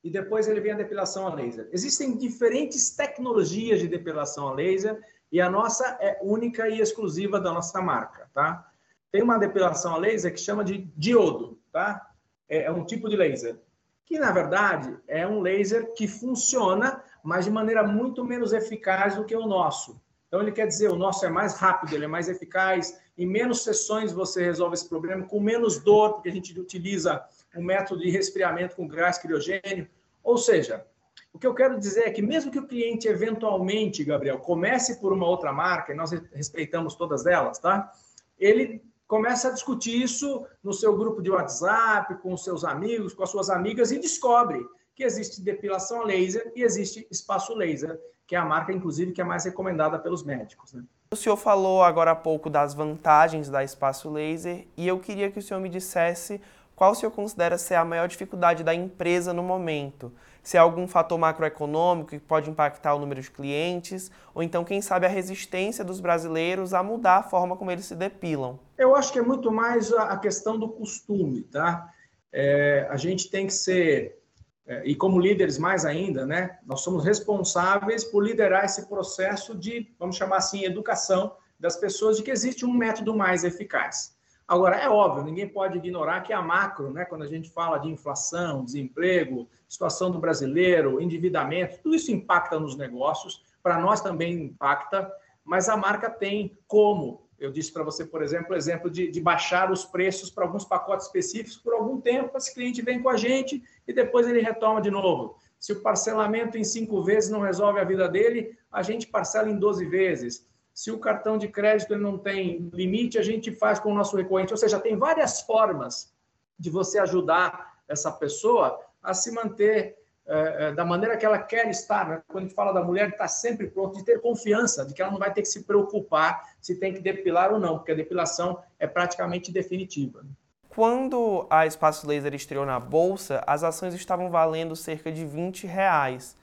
e 0.03 0.09
depois 0.11 0.47
ele 0.47 0.61
vem 0.61 0.73
a 0.73 0.77
depilação 0.77 1.25
a 1.25 1.33
laser. 1.33 1.67
Existem 1.71 2.15
diferentes 2.15 2.91
tecnologias 2.91 3.79
de 3.79 3.87
depilação 3.87 4.47
a 4.47 4.53
laser 4.53 5.01
e 5.31 5.41
a 5.41 5.49
nossa 5.49 5.97
é 5.99 6.19
única 6.21 6.69
e 6.69 6.79
exclusiva 6.79 7.39
da 7.39 7.51
nossa 7.51 7.81
marca, 7.81 8.29
tá? 8.31 8.69
Tem 9.11 9.23
uma 9.23 9.39
depilação 9.39 9.95
a 9.95 9.97
laser 9.97 10.31
que 10.31 10.39
chama 10.39 10.63
de 10.63 10.77
diodo, 10.95 11.59
tá? 11.71 12.11
É, 12.47 12.65
é 12.65 12.71
um 12.71 12.85
tipo 12.85 13.09
de 13.09 13.15
laser 13.15 13.59
que 14.05 14.19
na 14.19 14.31
verdade 14.31 14.95
é 15.07 15.27
um 15.27 15.41
laser 15.41 15.93
que 15.93 16.07
funciona, 16.07 17.03
mas 17.23 17.45
de 17.45 17.51
maneira 17.51 17.83
muito 17.83 18.23
menos 18.23 18.53
eficaz 18.53 19.15
do 19.15 19.25
que 19.25 19.35
o 19.35 19.47
nosso. 19.47 19.99
Então 20.27 20.41
ele 20.41 20.51
quer 20.51 20.67
dizer, 20.67 20.89
o 20.89 20.95
nosso 20.95 21.25
é 21.25 21.29
mais 21.29 21.55
rápido, 21.55 21.93
ele 21.93 22.05
é 22.05 22.07
mais 22.07 22.29
eficaz, 22.29 22.99
em 23.17 23.25
menos 23.25 23.63
sessões 23.63 24.11
você 24.11 24.43
resolve 24.43 24.75
esse 24.75 24.87
problema, 24.87 25.25
com 25.25 25.39
menos 25.39 25.79
dor, 25.79 26.13
porque 26.13 26.29
a 26.29 26.31
gente 26.31 26.57
utiliza 26.59 27.23
um 27.55 27.63
método 27.63 28.01
de 28.01 28.09
resfriamento 28.09 28.75
com 28.75 28.87
gás 28.87 29.17
criogênio. 29.17 29.87
Ou 30.23 30.37
seja, 30.37 30.85
o 31.31 31.39
que 31.39 31.47
eu 31.47 31.53
quero 31.53 31.79
dizer 31.79 32.01
é 32.01 32.11
que 32.11 32.21
mesmo 32.21 32.51
que 32.51 32.59
o 32.59 32.67
cliente 32.67 33.07
eventualmente, 33.07 34.03
Gabriel, 34.03 34.39
comece 34.39 34.99
por 34.99 35.13
uma 35.13 35.27
outra 35.27 35.53
marca, 35.53 35.93
e 35.93 35.95
nós 35.95 36.11
respeitamos 36.33 36.95
todas 36.95 37.25
elas, 37.25 37.57
tá? 37.59 37.91
Ele 38.37 38.83
começa 39.07 39.49
a 39.49 39.51
discutir 39.51 40.01
isso 40.01 40.45
no 40.63 40.73
seu 40.73 40.97
grupo 40.97 41.21
de 41.21 41.29
WhatsApp, 41.29 42.15
com 42.21 42.35
seus 42.35 42.63
amigos, 42.63 43.13
com 43.13 43.23
as 43.23 43.29
suas 43.29 43.49
amigas 43.49 43.91
e 43.91 43.99
descobre 43.99 44.65
que 44.95 45.03
existe 45.03 45.41
depilação 45.41 46.03
laser 46.03 46.51
e 46.55 46.63
existe 46.63 47.05
espaço 47.11 47.53
laser, 47.53 47.99
que 48.25 48.35
é 48.35 48.39
a 48.39 48.45
marca, 48.45 48.71
inclusive, 48.71 49.11
que 49.11 49.21
é 49.21 49.23
mais 49.23 49.45
recomendada 49.45 49.99
pelos 49.99 50.23
médicos. 50.23 50.73
Né? 50.73 50.83
O 51.11 51.15
senhor 51.15 51.37
falou 51.37 51.83
agora 51.83 52.11
há 52.11 52.15
pouco 52.15 52.49
das 52.49 52.73
vantagens 52.73 53.49
da 53.49 53.63
espaço 53.63 54.09
laser 54.09 54.67
e 54.75 54.87
eu 54.87 54.99
queria 54.99 55.29
que 55.29 55.39
o 55.39 55.41
senhor 55.41 55.59
me 55.59 55.69
dissesse 55.69 56.41
qual 56.75 56.91
o 56.91 56.95
senhor 56.95 57.11
considera 57.11 57.57
ser 57.57 57.75
a 57.75 57.85
maior 57.85 58.07
dificuldade 58.07 58.63
da 58.63 58.73
empresa 58.73 59.33
no 59.33 59.41
momento? 59.41 60.11
Se 60.45 60.57
é 60.57 60.59
algum 60.59 60.87
fator 60.87 61.17
macroeconômico 61.17 62.11
que 62.11 62.19
pode 62.19 62.51
impactar 62.51 62.93
o 62.93 62.99
número 62.99 63.19
de 63.19 63.31
clientes, 63.31 64.11
ou 64.31 64.43
então, 64.43 64.63
quem 64.63 64.79
sabe, 64.79 65.07
a 65.07 65.09
resistência 65.09 65.83
dos 65.83 65.99
brasileiros 65.99 66.71
a 66.71 66.83
mudar 66.83 67.17
a 67.17 67.23
forma 67.23 67.57
como 67.57 67.71
eles 67.71 67.85
se 67.85 67.95
depilam? 67.95 68.59
Eu 68.77 68.95
acho 68.95 69.11
que 69.11 69.17
é 69.17 69.23
muito 69.23 69.51
mais 69.51 69.91
a 69.91 70.15
questão 70.17 70.59
do 70.59 70.69
costume, 70.69 71.41
tá? 71.41 71.91
É, 72.31 72.87
a 72.91 72.95
gente 72.95 73.31
tem 73.31 73.47
que 73.47 73.53
ser, 73.53 74.19
é, 74.67 74.85
e 74.85 74.93
como 74.93 75.19
líderes 75.19 75.57
mais 75.57 75.83
ainda, 75.83 76.27
né? 76.27 76.59
Nós 76.63 76.81
somos 76.81 77.03
responsáveis 77.03 78.03
por 78.03 78.23
liderar 78.23 78.65
esse 78.65 78.87
processo 78.87 79.55
de, 79.55 79.95
vamos 79.97 80.15
chamar 80.15 80.37
assim, 80.37 80.63
educação 80.63 81.35
das 81.59 81.75
pessoas 81.75 82.17
de 82.17 82.23
que 82.23 82.29
existe 82.29 82.63
um 82.63 82.71
método 82.71 83.15
mais 83.15 83.43
eficaz. 83.43 84.14
Agora, 84.47 84.75
é 84.75 84.87
óbvio, 84.87 85.23
ninguém 85.23 85.47
pode 85.47 85.77
ignorar 85.77 86.21
que 86.21 86.31
a 86.31 86.41
macro, 86.41 86.91
né, 86.91 87.03
quando 87.03 87.23
a 87.23 87.27
gente 87.27 87.49
fala 87.49 87.79
de 87.79 87.89
inflação, 87.89 88.63
desemprego, 88.63 89.47
situação 89.67 90.11
do 90.11 90.19
brasileiro, 90.19 91.01
endividamento, 91.01 91.79
tudo 91.81 91.95
isso 91.95 92.11
impacta 92.11 92.59
nos 92.59 92.75
negócios, 92.77 93.43
para 93.63 93.79
nós 93.79 94.01
também 94.01 94.43
impacta, 94.43 95.11
mas 95.43 95.67
a 95.67 95.75
marca 95.75 96.09
tem 96.09 96.55
como. 96.67 97.25
Eu 97.39 97.51
disse 97.51 97.73
para 97.73 97.83
você, 97.83 98.05
por 98.05 98.21
exemplo, 98.21 98.55
exemplo 98.55 98.89
de, 98.89 99.09
de 99.09 99.19
baixar 99.19 99.71
os 99.71 99.83
preços 99.83 100.29
para 100.29 100.45
alguns 100.45 100.63
pacotes 100.63 101.07
específicos 101.07 101.57
por 101.57 101.73
algum 101.73 101.99
tempo, 101.99 102.37
esse 102.37 102.53
cliente 102.53 102.83
vem 102.83 103.01
com 103.01 103.09
a 103.09 103.17
gente 103.17 103.63
e 103.87 103.93
depois 103.93 104.27
ele 104.27 104.41
retoma 104.41 104.79
de 104.79 104.91
novo. 104.91 105.37
Se 105.59 105.73
o 105.73 105.81
parcelamento 105.81 106.57
em 106.57 106.63
cinco 106.63 107.03
vezes 107.03 107.31
não 107.31 107.39
resolve 107.39 107.79
a 107.79 107.83
vida 107.83 108.07
dele, 108.07 108.55
a 108.71 108.83
gente 108.83 109.07
parcela 109.07 109.49
em 109.49 109.57
12 109.57 109.85
vezes. 109.85 110.47
Se 110.75 110.91
o 110.91 110.99
cartão 110.99 111.37
de 111.37 111.47
crédito 111.47 111.97
não 111.97 112.17
tem 112.17 112.69
limite, 112.73 113.17
a 113.17 113.23
gente 113.23 113.49
faz 113.49 113.79
com 113.79 113.93
o 113.93 113.95
nosso 113.95 114.17
recorrente. 114.17 114.51
Ou 114.51 114.57
seja, 114.57 114.77
tem 114.77 114.97
várias 114.97 115.39
formas 115.39 116.13
de 116.59 116.69
você 116.69 116.99
ajudar 116.99 117.77
essa 117.87 118.11
pessoa 118.11 118.77
a 119.01 119.13
se 119.13 119.31
manter 119.31 119.97
é, 120.25 120.73
da 120.73 120.83
maneira 120.83 121.15
que 121.15 121.25
ela 121.25 121.39
quer 121.39 121.69
estar. 121.69 122.09
Né? 122.09 122.21
Quando 122.27 122.43
a 122.43 122.47
gente 122.47 122.55
fala 122.55 122.73
da 122.73 122.83
mulher, 122.83 123.07
está 123.07 123.25
sempre 123.25 123.67
pronto, 123.67 123.97
de 123.97 124.03
ter 124.03 124.19
confiança, 124.19 124.85
de 124.85 124.93
que 124.93 125.01
ela 125.01 125.11
não 125.11 125.17
vai 125.17 125.33
ter 125.33 125.43
que 125.43 125.47
se 125.47 125.63
preocupar 125.63 126.43
se 126.59 126.75
tem 126.75 126.93
que 126.93 126.99
depilar 126.99 127.53
ou 127.53 127.59
não, 127.59 127.77
porque 127.77 127.93
a 127.93 127.95
depilação 127.95 128.61
é 128.77 128.85
praticamente 128.85 129.53
definitiva. 129.53 130.25
Quando 130.67 131.47
a 131.49 131.65
Espaço 131.65 132.05
Laser 132.05 132.33
estreou 132.33 132.65
na 132.65 132.81
Bolsa, 132.81 133.41
as 133.47 133.63
ações 133.63 133.93
estavam 133.93 134.29
valendo 134.29 134.75
cerca 134.75 135.09
de 135.09 135.23
20 135.23 135.67
reais 135.67 136.35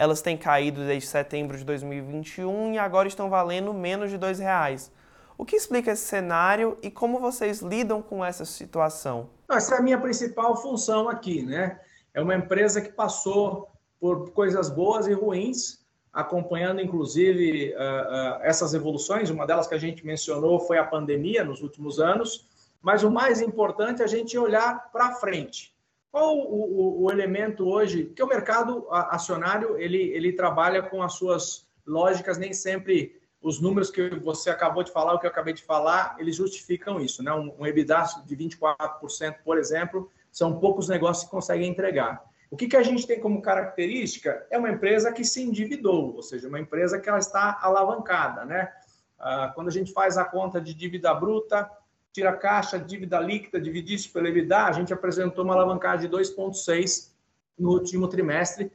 elas 0.00 0.22
têm 0.22 0.34
caído 0.34 0.86
desde 0.86 1.06
setembro 1.06 1.58
de 1.58 1.62
2021 1.62 2.72
e 2.72 2.78
agora 2.78 3.06
estão 3.06 3.28
valendo 3.28 3.74
menos 3.74 4.08
de 4.08 4.16
R$ 4.16 4.32
reais. 4.32 4.90
O 5.36 5.44
que 5.44 5.54
explica 5.54 5.90
esse 5.90 6.06
cenário 6.06 6.78
e 6.82 6.90
como 6.90 7.20
vocês 7.20 7.60
lidam 7.60 8.00
com 8.00 8.24
essa 8.24 8.46
situação? 8.46 9.28
Essa 9.50 9.74
é 9.74 9.78
a 9.78 9.82
minha 9.82 10.00
principal 10.00 10.56
função 10.56 11.06
aqui, 11.06 11.42
né? 11.42 11.78
É 12.14 12.22
uma 12.22 12.34
empresa 12.34 12.80
que 12.80 12.90
passou 12.90 13.68
por 14.00 14.30
coisas 14.30 14.70
boas 14.70 15.06
e 15.06 15.12
ruins, 15.12 15.84
acompanhando 16.10 16.80
inclusive 16.80 17.74
uh, 17.74 17.76
uh, 17.76 18.40
essas 18.40 18.72
evoluções. 18.72 19.28
Uma 19.28 19.46
delas 19.46 19.66
que 19.66 19.74
a 19.74 19.78
gente 19.78 20.06
mencionou 20.06 20.60
foi 20.60 20.78
a 20.78 20.84
pandemia 20.84 21.44
nos 21.44 21.60
últimos 21.60 22.00
anos, 22.00 22.48
mas 22.80 23.04
o 23.04 23.10
mais 23.10 23.42
importante 23.42 24.00
é 24.00 24.06
a 24.06 24.08
gente 24.08 24.38
olhar 24.38 24.90
para 24.90 25.16
frente. 25.16 25.74
Qual 26.10 26.36
o, 26.36 26.42
o, 26.42 27.04
o, 27.04 27.10
elemento 27.10 27.68
hoje? 27.68 28.06
Que 28.06 28.22
o 28.22 28.26
mercado 28.26 28.86
acionário 28.90 29.78
ele, 29.78 29.98
ele 29.98 30.32
trabalha 30.32 30.82
com 30.82 31.02
as 31.02 31.14
suas 31.14 31.68
lógicas, 31.86 32.36
nem 32.36 32.52
sempre 32.52 33.20
os 33.40 33.60
números 33.60 33.90
que 33.90 34.10
você 34.16 34.50
acabou 34.50 34.82
de 34.82 34.90
falar, 34.90 35.14
o 35.14 35.18
que 35.18 35.26
eu 35.26 35.30
acabei 35.30 35.54
de 35.54 35.62
falar, 35.62 36.16
eles 36.18 36.36
justificam 36.36 37.00
isso. 37.00 37.22
Né? 37.22 37.32
Um, 37.32 37.54
um 37.58 37.66
EBITDA 37.66 38.04
de 38.26 38.36
24%, 38.36 39.36
por 39.44 39.56
exemplo, 39.56 40.10
são 40.30 40.58
poucos 40.58 40.88
negócios 40.88 41.24
que 41.24 41.30
conseguem 41.30 41.70
entregar. 41.70 42.22
O 42.50 42.56
que, 42.56 42.66
que 42.66 42.76
a 42.76 42.82
gente 42.82 43.06
tem 43.06 43.20
como 43.20 43.40
característica? 43.40 44.44
É 44.50 44.58
uma 44.58 44.70
empresa 44.70 45.12
que 45.12 45.24
se 45.24 45.42
endividou, 45.42 46.16
ou 46.16 46.22
seja, 46.22 46.48
uma 46.48 46.58
empresa 46.58 46.98
que 46.98 47.08
ela 47.08 47.18
está 47.18 47.58
alavancada. 47.62 48.44
Né? 48.44 48.70
Ah, 49.18 49.52
quando 49.54 49.68
a 49.68 49.72
gente 49.72 49.92
faz 49.92 50.18
a 50.18 50.24
conta 50.24 50.60
de 50.60 50.74
dívida 50.74 51.14
bruta, 51.14 51.70
tira 52.12 52.32
caixa, 52.32 52.78
dívida 52.78 53.18
líquida, 53.20 53.60
dividir 53.60 53.96
isso 53.96 54.12
pelo 54.12 54.26
EBITDA, 54.26 54.64
a 54.64 54.72
gente 54.72 54.92
apresentou 54.92 55.44
uma 55.44 55.54
alavancagem 55.54 56.08
de 56.08 56.16
2,6 56.16 57.10
no 57.58 57.70
último 57.70 58.08
trimestre, 58.08 58.72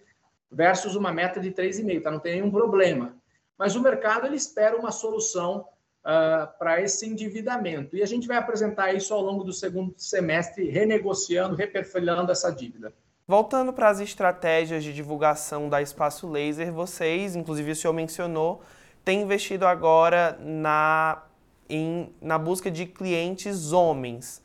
versus 0.52 0.96
uma 0.96 1.12
meta 1.12 1.40
de 1.40 1.52
3,5, 1.52 2.02
tá? 2.02 2.12
Não 2.12 2.20
tem 2.20 2.36
nenhum 2.36 2.52
problema. 2.52 3.16
Mas 3.58 3.76
o 3.76 3.82
mercado 3.82 4.26
ele 4.26 4.36
espera 4.36 4.78
uma 4.78 4.92
solução 4.92 5.60
uh, 5.60 5.66
ah, 6.04 6.56
para 6.60 6.82
esse 6.82 7.08
endividamento. 7.08 7.96
E 7.96 8.04
a 8.04 8.06
gente 8.06 8.28
vai 8.28 8.38
apresentar 8.38 8.94
isso 8.94 9.14
ao 9.14 9.22
longo 9.22 9.44
do 9.44 9.52
segundo 9.52 9.94
semestre, 9.98 10.70
renegociando, 10.70 11.56
reperfilhando 11.56 12.32
essa 12.32 12.52
dívida. 12.52 12.94
Voltando 13.28 13.74
para 13.74 13.90
as 13.90 14.00
estratégias 14.00 14.84
de 14.84 14.94
divulgação 14.94 15.68
da 15.68 15.82
Espaço 15.82 16.30
Laser, 16.30 16.72
vocês, 16.72 17.36
inclusive 17.36 17.72
o 17.72 17.76
senhor 17.76 17.94
mencionou, 17.94 18.62
têm 19.04 19.24
investido 19.24 19.66
agora 19.66 20.38
na 20.40 21.25
em, 21.70 22.14
na 22.22 22.38
busca 22.38 22.70
de 22.70 22.86
clientes 22.86 23.72
homens. 23.72 24.44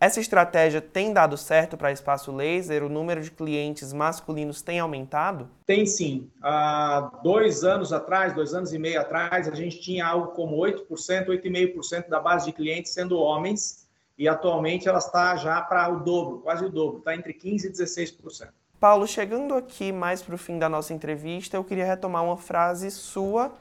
Essa 0.00 0.20
estratégia 0.20 0.80
tem 0.80 1.12
dado 1.12 1.36
certo 1.36 1.76
para 1.76 1.90
Espaço 1.90 2.30
Laser? 2.30 2.84
O 2.84 2.88
número 2.88 3.20
de 3.20 3.32
clientes 3.32 3.92
masculinos 3.92 4.62
tem 4.62 4.78
aumentado? 4.78 5.50
Tem 5.66 5.84
sim. 5.86 6.30
Há 6.40 7.10
dois 7.22 7.64
anos 7.64 7.92
atrás, 7.92 8.32
dois 8.32 8.54
anos 8.54 8.72
e 8.72 8.78
meio 8.78 9.00
atrás, 9.00 9.48
a 9.48 9.54
gente 9.54 9.80
tinha 9.80 10.06
algo 10.06 10.28
como 10.28 10.56
8%, 10.56 10.86
8,5% 11.26 12.08
da 12.08 12.20
base 12.20 12.46
de 12.46 12.52
clientes 12.52 12.92
sendo 12.92 13.18
homens, 13.18 13.88
e 14.16 14.28
atualmente 14.28 14.88
ela 14.88 14.98
está 14.98 15.34
já 15.34 15.60
para 15.60 15.88
o 15.92 16.00
dobro, 16.00 16.38
quase 16.38 16.64
o 16.64 16.70
dobro, 16.70 16.98
está 16.98 17.16
entre 17.16 17.34
15% 17.34 17.64
e 17.64 17.70
16%. 17.70 18.48
Paulo, 18.78 19.04
chegando 19.08 19.54
aqui 19.54 19.90
mais 19.90 20.22
para 20.22 20.36
o 20.36 20.38
fim 20.38 20.56
da 20.60 20.68
nossa 20.68 20.94
entrevista, 20.94 21.56
eu 21.56 21.64
queria 21.64 21.84
retomar 21.84 22.22
uma 22.22 22.36
frase 22.36 22.92
sua 22.92 23.52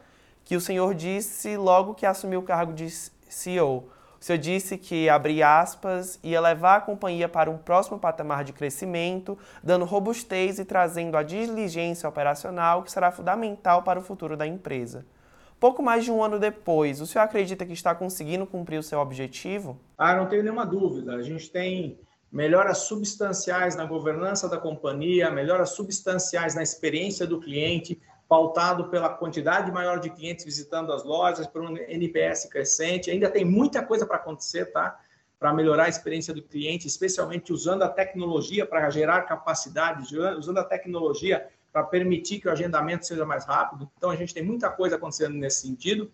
que 0.48 0.56
o 0.56 0.62
senhor 0.62 0.96
disse 0.96 1.58
logo 1.58 1.94
que 1.94 2.06
assumiu 2.06 2.40
o 2.40 2.44
cargo 2.44 2.72
de 2.72 2.90
CEO. 2.90 3.90
O 4.18 4.24
senhor 4.24 4.38
disse 4.38 4.78
que, 4.78 5.10
abre 5.10 5.44
aspas, 5.44 6.18
ia 6.24 6.40
levar 6.40 6.78
a 6.78 6.82
companhia 6.82 7.28
para 7.28 7.52
um 7.52 7.58
próximo 7.58 8.00
patamar 8.00 8.46
de 8.46 8.54
crescimento, 8.54 9.38
dando 9.62 9.84
robustez 9.84 10.58
e 10.58 10.64
trazendo 10.64 11.18
a 11.18 11.22
diligência 11.22 12.08
operacional 12.08 12.82
que 12.82 12.90
será 12.90 13.12
fundamental 13.12 13.84
para 13.84 14.00
o 14.00 14.02
futuro 14.02 14.38
da 14.38 14.48
empresa. 14.48 15.06
Pouco 15.60 15.84
mais 15.84 16.06
de 16.06 16.14
um 16.14 16.24
ano 16.24 16.40
depois, 16.40 17.02
o 17.02 17.06
senhor 17.06 17.26
acredita 17.26 17.66
que 17.66 17.74
está 17.74 17.94
conseguindo 17.94 18.48
cumprir 18.48 18.80
o 18.80 18.84
seu 18.84 19.00
objetivo? 19.00 19.78
Ah, 19.98 20.16
não 20.16 20.28
tenho 20.28 20.44
nenhuma 20.44 20.66
dúvida. 20.66 21.14
A 21.16 21.22
gente 21.22 21.52
tem 21.52 22.00
melhoras 22.32 22.78
substanciais 22.80 23.76
na 23.76 23.84
governança 23.84 24.48
da 24.48 24.58
companhia, 24.58 25.30
melhoras 25.30 25.72
substanciais 25.72 26.56
na 26.56 26.64
experiência 26.64 27.28
do 27.28 27.42
cliente, 27.42 28.00
pautado 28.28 28.90
pela 28.90 29.10
quantidade 29.10 29.72
maior 29.72 30.00
de 30.00 30.10
clientes 30.10 30.44
visitando 30.44 30.92
as 30.92 31.04
lojas, 31.04 31.48
por 31.48 31.62
um 31.62 31.78
NPS 31.78 32.46
crescente. 32.50 33.10
Ainda 33.10 33.30
tem 33.30 33.46
muita 33.46 33.84
coisa 33.84 34.06
para 34.06 34.18
acontecer, 34.18 34.66
tá? 34.66 35.00
Para 35.40 35.54
melhorar 35.54 35.86
a 35.86 35.90
experiência 35.90 36.34
do 36.34 36.42
cliente, 36.42 36.88
especialmente 36.88 37.54
usando 37.54 37.84
a 37.84 37.90
tecnologia 37.90 38.66
para 38.66 38.90
gerar 38.90 39.22
capacidade, 39.22 40.04
usando 40.38 40.58
a 40.58 40.64
tecnologia 40.64 41.48
para 41.72 41.84
permitir 41.84 42.40
que 42.40 42.48
o 42.48 42.52
agendamento 42.52 43.06
seja 43.06 43.26
mais 43.26 43.46
rápido. 43.46 43.90
Então, 43.98 44.10
a 44.10 44.16
gente 44.16 44.34
tem 44.34 44.44
muita 44.44 44.70
coisa 44.70 44.96
acontecendo 44.96 45.36
nesse 45.36 45.62
sentido. 45.62 46.12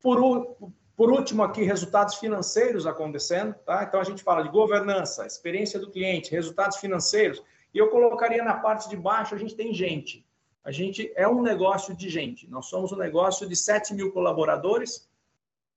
Por, 0.00 0.56
por 0.96 1.10
último, 1.10 1.42
aqui, 1.42 1.62
resultados 1.62 2.14
financeiros 2.14 2.86
acontecendo, 2.86 3.54
tá? 3.66 3.84
Então, 3.84 4.00
a 4.00 4.04
gente 4.04 4.22
fala 4.22 4.42
de 4.42 4.48
governança, 4.48 5.26
experiência 5.26 5.78
do 5.78 5.90
cliente, 5.90 6.30
resultados 6.30 6.78
financeiros. 6.78 7.42
E 7.74 7.78
eu 7.78 7.88
colocaria 7.88 8.42
na 8.42 8.54
parte 8.54 8.88
de 8.88 8.96
baixo, 8.96 9.34
a 9.34 9.38
gente 9.38 9.54
tem 9.54 9.74
gente. 9.74 10.24
A 10.62 10.70
gente 10.70 11.10
é 11.16 11.26
um 11.26 11.40
negócio 11.40 11.94
de 11.94 12.08
gente. 12.10 12.48
Nós 12.48 12.66
somos 12.66 12.92
um 12.92 12.96
negócio 12.96 13.48
de 13.48 13.56
7 13.56 13.94
mil 13.94 14.12
colaboradores. 14.12 15.08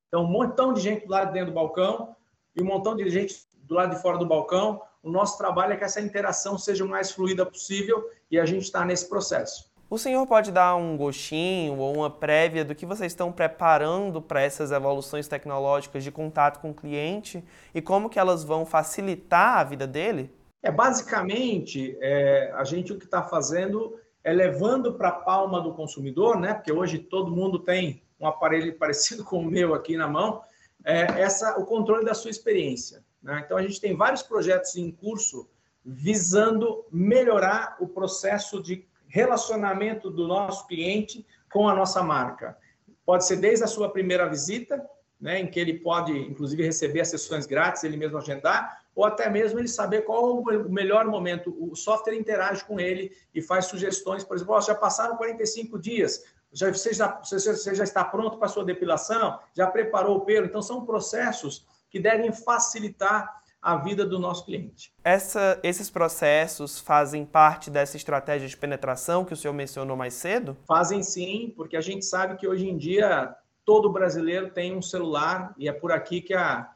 Então, 0.08 0.24
um 0.26 0.28
montão 0.28 0.74
de 0.74 0.82
gente 0.82 1.06
do 1.06 1.12
lado 1.12 1.28
de 1.28 1.34
dentro 1.34 1.52
do 1.52 1.56
balcão 1.56 2.16
e 2.56 2.62
um 2.62 2.66
montão 2.66 2.96
de 2.96 3.10
gente 3.10 3.48
do 3.64 3.76
lado 3.76 3.96
de 3.96 4.02
fora 4.02 4.18
do 4.18 4.26
balcão. 4.26 4.82
O 5.02 5.10
nosso 5.10 5.38
trabalho 5.38 5.74
é 5.74 5.78
que 5.78 5.86
essa 5.86 6.02
interação 6.02 6.58
seja 6.58 6.84
o 6.84 6.88
mais 6.88 7.12
fluida 7.12 7.46
possível 7.46 8.10
e 8.30 8.38
a 8.38 8.46
gente 8.46 8.64
está 8.64 8.84
nesse 8.84 9.08
processo. 9.08 9.72
O 9.90 9.98
senhor 9.98 10.26
pode 10.28 10.52
dar 10.52 10.76
um 10.76 10.98
gostinho 10.98 11.78
ou 11.78 11.96
uma 11.96 12.10
prévia 12.10 12.66
do 12.66 12.76
que 12.76 12.86
vocês 12.86 13.12
estão 13.12 13.32
preparando 13.32 14.22
para 14.22 14.42
essas 14.42 14.72
evoluções 14.72 15.28
tecnológicas 15.28 16.04
de 16.04 16.12
contato 16.12 16.60
com 16.60 16.72
o 16.72 16.74
cliente 16.74 17.44
e 17.74 17.82
como 17.82 18.10
que 18.10 18.20
elas 18.20 18.44
vão 18.44 18.66
facilitar 18.66 19.60
a 19.60 19.64
vida 19.64 19.86
dele? 19.86 20.32
É 20.64 20.72
basicamente 20.72 21.98
é, 22.02 22.52
a 22.56 22.64
gente 22.64 22.92
o 22.92 22.98
que 22.98 23.06
está 23.06 23.22
fazendo 23.22 24.00
é 24.24 24.32
levando 24.32 24.94
para 24.94 25.10
a 25.10 25.20
palma 25.20 25.60
do 25.60 25.74
consumidor, 25.74 26.40
né? 26.40 26.54
Porque 26.54 26.72
hoje 26.72 26.98
todo 26.98 27.32
mundo 27.32 27.60
tem 27.60 28.02
um 28.20 28.28
aparelho 28.28 28.76
parecido 28.80 29.24
com 29.24 29.40
o 29.40 29.46
meu 29.46 29.74
aqui 29.74 29.98
na 29.98 30.08
mão, 30.08 30.42
é, 30.86 31.22
essa 31.22 31.60
o 31.60 31.66
controle 31.66 32.06
da 32.06 32.14
sua 32.14 32.32
experiência. 32.32 33.04
Né? 33.22 33.42
Então 33.46 33.58
a 33.58 33.62
gente 33.62 33.80
tem 33.80 33.96
vários 33.96 34.22
projetos 34.22 34.76
em 34.76 34.92
curso 34.92 35.50
visando 35.86 36.86
melhorar 36.92 37.78
o 37.80 37.88
processo 37.88 38.62
de 38.62 38.86
relacionamento 39.08 40.10
do 40.10 40.28
nosso 40.28 40.66
cliente 40.68 41.26
com 41.52 41.68
a 41.68 41.76
nossa 41.76 42.02
marca. 42.02 42.58
Pode 43.06 43.26
ser 43.26 43.36
desde 43.38 43.64
a 43.64 43.68
sua 43.68 43.90
primeira 43.90 44.28
visita, 44.28 44.84
né, 45.24 45.40
em 45.40 45.48
que 45.48 45.58
ele 45.58 45.80
pode, 45.80 46.12
inclusive, 46.12 46.62
receber 46.62 47.00
as 47.00 47.08
sessões 47.08 47.46
grátis, 47.46 47.82
ele 47.86 47.96
mesmo 47.96 48.18
agendar, 48.18 48.84
ou 48.94 49.06
até 49.06 49.30
mesmo 49.30 49.58
ele 49.58 49.70
saber 49.70 50.02
qual 50.02 50.38
o 50.38 50.70
melhor 50.70 51.06
momento. 51.06 51.56
O 51.58 51.78
software 51.78 52.14
interage 52.14 52.66
com 52.66 52.78
ele 52.78 53.10
e 53.34 53.42
faz 53.42 53.68
sugestões, 53.68 54.26
por 54.26 54.36
exemplo, 54.36 54.54
oh, 54.54 54.60
já 54.60 54.76
passaram 54.76 55.16
45 55.16 55.80
dias, 55.80 56.26
já, 56.52 56.70
você, 56.70 56.94
já, 56.94 57.08
você 57.24 57.74
já 57.74 57.86
está 57.86 58.04
pronto 58.04 58.38
para 58.38 58.48
a 58.48 58.50
sua 58.50 58.66
depilação, 58.66 59.40
já 59.54 59.66
preparou 59.66 60.18
o 60.18 60.22
pelo. 60.26 60.46
Então, 60.46 60.62
são 60.62 60.86
processos 60.86 61.66
que 61.90 62.02
devem 62.02 62.34
facilitar 62.34 63.42
a 63.62 63.78
vida 63.78 64.06
do 64.06 64.20
nosso 64.20 64.46
cliente. 64.46 64.92
Essa, 65.06 65.58
esses 65.64 65.90
processos 65.90 66.80
fazem 66.80 67.26
parte 67.26 67.72
dessa 67.72 67.96
estratégia 67.96 68.46
de 68.46 68.58
penetração 68.58 69.24
que 69.24 69.34
o 69.34 69.38
senhor 69.38 69.54
mencionou 69.54 69.96
mais 69.96 70.16
cedo? 70.16 70.58
Fazem 70.68 71.02
sim, 71.02 71.54
porque 71.56 71.78
a 71.78 71.82
gente 71.82 72.04
sabe 72.04 72.36
que 72.36 72.46
hoje 72.46 72.68
em 72.68 72.78
dia 72.78 73.34
todo 73.66 73.92
brasileiro 73.92 74.52
tem 74.52 74.76
um 74.76 74.82
celular 74.82 75.54
e 75.58 75.68
é 75.68 75.74
por 75.74 75.92
aqui 75.92 76.22
que 76.22 76.34
a, 76.34 76.70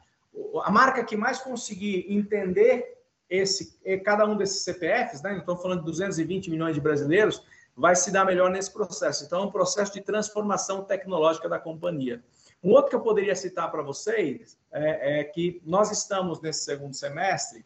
a 0.62 0.70
marca 0.70 1.04
que 1.04 1.16
mais 1.16 1.38
conseguir 1.38 2.06
entender 2.08 2.98
esse, 3.28 3.78
cada 4.04 4.24
um 4.26 4.36
desses 4.36 4.62
CPFs, 4.62 5.22
né? 5.22 5.36
Estamos 5.36 5.60
falando 5.60 5.80
de 5.80 5.86
220 5.86 6.50
milhões 6.50 6.74
de 6.74 6.80
brasileiros, 6.80 7.42
vai 7.76 7.94
se 7.94 8.10
dar 8.10 8.24
melhor 8.24 8.50
nesse 8.50 8.72
processo. 8.72 9.24
Então, 9.24 9.42
é 9.42 9.44
um 9.44 9.50
processo 9.50 9.92
de 9.92 10.00
transformação 10.00 10.82
tecnológica 10.82 11.48
da 11.48 11.58
companhia. 11.58 12.24
Um 12.62 12.70
outro 12.70 12.90
que 12.90 12.96
eu 12.96 13.00
poderia 13.00 13.36
citar 13.36 13.70
para 13.70 13.82
vocês 13.82 14.58
é, 14.72 15.20
é, 15.20 15.24
que 15.24 15.62
nós 15.64 15.92
estamos 15.92 16.40
nesse 16.40 16.64
segundo 16.64 16.94
semestre 16.94 17.64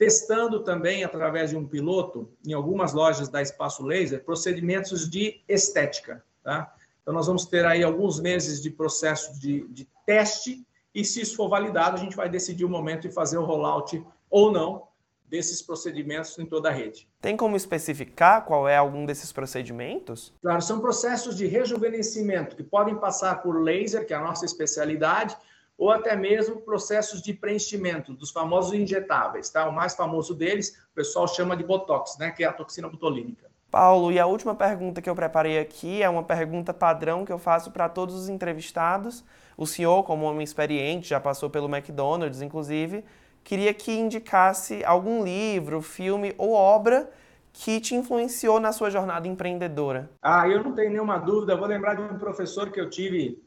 testando 0.00 0.64
também 0.64 1.04
através 1.04 1.50
de 1.50 1.56
um 1.58 1.68
piloto 1.68 2.32
em 2.44 2.54
algumas 2.54 2.94
lojas 2.94 3.28
da 3.28 3.42
Espaço 3.42 3.84
Laser 3.84 4.24
procedimentos 4.24 5.08
de 5.08 5.42
estética, 5.46 6.24
tá? 6.42 6.74
Então 7.02 7.14
nós 7.14 7.26
vamos 7.26 7.46
ter 7.46 7.64
aí 7.64 7.82
alguns 7.82 8.20
meses 8.20 8.60
de 8.60 8.70
processo 8.70 9.38
de, 9.38 9.66
de 9.68 9.88
teste 10.06 10.66
e 10.94 11.04
se 11.04 11.20
isso 11.20 11.36
for 11.36 11.48
validado, 11.48 11.96
a 11.96 12.00
gente 12.00 12.16
vai 12.16 12.28
decidir 12.28 12.64
o 12.64 12.68
momento 12.68 13.02
de 13.02 13.14
fazer 13.14 13.38
o 13.38 13.44
rollout 13.44 14.04
ou 14.28 14.52
não 14.52 14.88
desses 15.30 15.62
procedimentos 15.62 16.36
em 16.38 16.44
toda 16.44 16.68
a 16.68 16.72
rede. 16.72 17.08
Tem 17.20 17.36
como 17.36 17.56
especificar 17.56 18.44
qual 18.44 18.68
é 18.68 18.76
algum 18.76 19.06
desses 19.06 19.30
procedimentos? 19.30 20.34
Claro, 20.42 20.60
são 20.60 20.80
processos 20.80 21.36
de 21.36 21.46
rejuvenescimento 21.46 22.56
que 22.56 22.64
podem 22.64 22.96
passar 22.96 23.40
por 23.40 23.62
laser, 23.62 24.04
que 24.04 24.12
é 24.12 24.16
a 24.16 24.20
nossa 24.20 24.44
especialidade, 24.44 25.36
ou 25.78 25.90
até 25.90 26.16
mesmo 26.16 26.60
processos 26.60 27.22
de 27.22 27.32
preenchimento 27.32 28.12
dos 28.12 28.32
famosos 28.32 28.74
injetáveis, 28.74 29.48
tá? 29.48 29.68
O 29.68 29.72
mais 29.72 29.94
famoso 29.94 30.34
deles, 30.34 30.76
o 30.90 30.94
pessoal 30.94 31.28
chama 31.28 31.56
de 31.56 31.62
botox, 31.62 32.18
né, 32.18 32.32
que 32.32 32.42
é 32.42 32.46
a 32.46 32.52
toxina 32.52 32.88
botulínica. 32.88 33.49
Paulo, 33.70 34.10
e 34.10 34.18
a 34.18 34.26
última 34.26 34.54
pergunta 34.54 35.00
que 35.00 35.08
eu 35.08 35.14
preparei 35.14 35.58
aqui 35.58 36.02
é 36.02 36.08
uma 36.08 36.24
pergunta 36.24 36.74
padrão 36.74 37.24
que 37.24 37.32
eu 37.32 37.38
faço 37.38 37.70
para 37.70 37.88
todos 37.88 38.14
os 38.16 38.28
entrevistados. 38.28 39.24
O 39.56 39.64
senhor, 39.66 40.02
como 40.02 40.26
homem 40.26 40.42
experiente, 40.42 41.10
já 41.10 41.20
passou 41.20 41.48
pelo 41.48 41.68
McDonald's, 41.68 42.42
inclusive, 42.42 43.04
queria 43.44 43.72
que 43.72 43.92
indicasse 43.92 44.84
algum 44.84 45.22
livro, 45.22 45.80
filme 45.80 46.34
ou 46.36 46.52
obra 46.52 47.08
que 47.52 47.80
te 47.80 47.94
influenciou 47.94 48.58
na 48.58 48.72
sua 48.72 48.90
jornada 48.90 49.28
empreendedora. 49.28 50.10
Ah, 50.20 50.48
eu 50.48 50.64
não 50.64 50.72
tenho 50.72 50.90
nenhuma 50.90 51.18
dúvida. 51.18 51.56
vou 51.56 51.66
lembrar 51.66 51.94
de 51.94 52.02
um 52.02 52.18
professor 52.18 52.70
que 52.70 52.80
eu 52.80 52.90
tive 52.90 53.40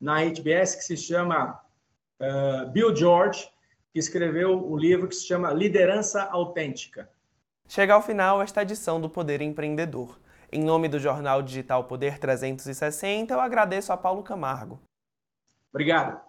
na 0.00 0.24
HBS 0.24 0.74
que 0.76 0.82
se 0.82 0.96
chama 0.96 1.60
uh, 2.20 2.70
Bill 2.70 2.94
George, 2.94 3.48
que 3.92 3.98
escreveu 3.98 4.52
o 4.52 4.74
um 4.74 4.76
livro 4.76 5.08
que 5.08 5.14
se 5.14 5.26
chama 5.26 5.52
Liderança 5.52 6.24
Autêntica. 6.24 7.08
Chega 7.72 7.94
ao 7.94 8.02
final 8.02 8.42
esta 8.42 8.62
edição 8.62 9.00
do 9.00 9.08
Poder 9.08 9.40
Empreendedor. 9.40 10.18
Em 10.50 10.60
nome 10.60 10.88
do 10.88 10.98
jornal 10.98 11.40
digital 11.40 11.84
Poder 11.84 12.18
360, 12.18 13.32
eu 13.32 13.40
agradeço 13.40 13.92
a 13.92 13.96
Paulo 13.96 14.24
Camargo. 14.24 14.80
Obrigado. 15.72 16.20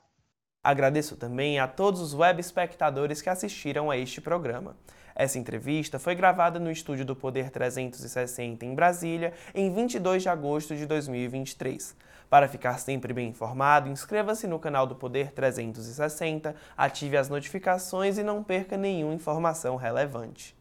Agradeço 0.63 1.17
também 1.17 1.57
a 1.57 1.67
todos 1.67 1.99
os 1.99 2.13
web 2.13 2.39
espectadores 2.39 3.23
que 3.23 3.29
assistiram 3.31 3.89
a 3.89 3.97
este 3.97 4.21
programa. 4.21 4.77
Essa 5.15 5.39
entrevista 5.39 5.97
foi 5.97 6.13
gravada 6.13 6.59
no 6.59 6.69
estúdio 6.69 7.03
do 7.05 7.15
Poder 7.15 7.49
360 7.49 8.63
em 8.63 8.75
Brasília, 8.75 9.33
em 9.55 9.73
22 9.73 10.21
de 10.21 10.29
agosto 10.29 10.75
de 10.75 10.85
2023. 10.85 11.97
Para 12.29 12.47
ficar 12.47 12.77
sempre 12.77 13.13
bem 13.13 13.29
informado, 13.29 13.89
inscreva-se 13.89 14.45
no 14.45 14.59
canal 14.59 14.85
do 14.85 14.93
Poder 14.93 15.31
360, 15.31 16.55
ative 16.77 17.17
as 17.17 17.29
notificações 17.29 18.19
e 18.19 18.23
não 18.23 18.43
perca 18.43 18.77
nenhuma 18.77 19.15
informação 19.15 19.75
relevante. 19.75 20.60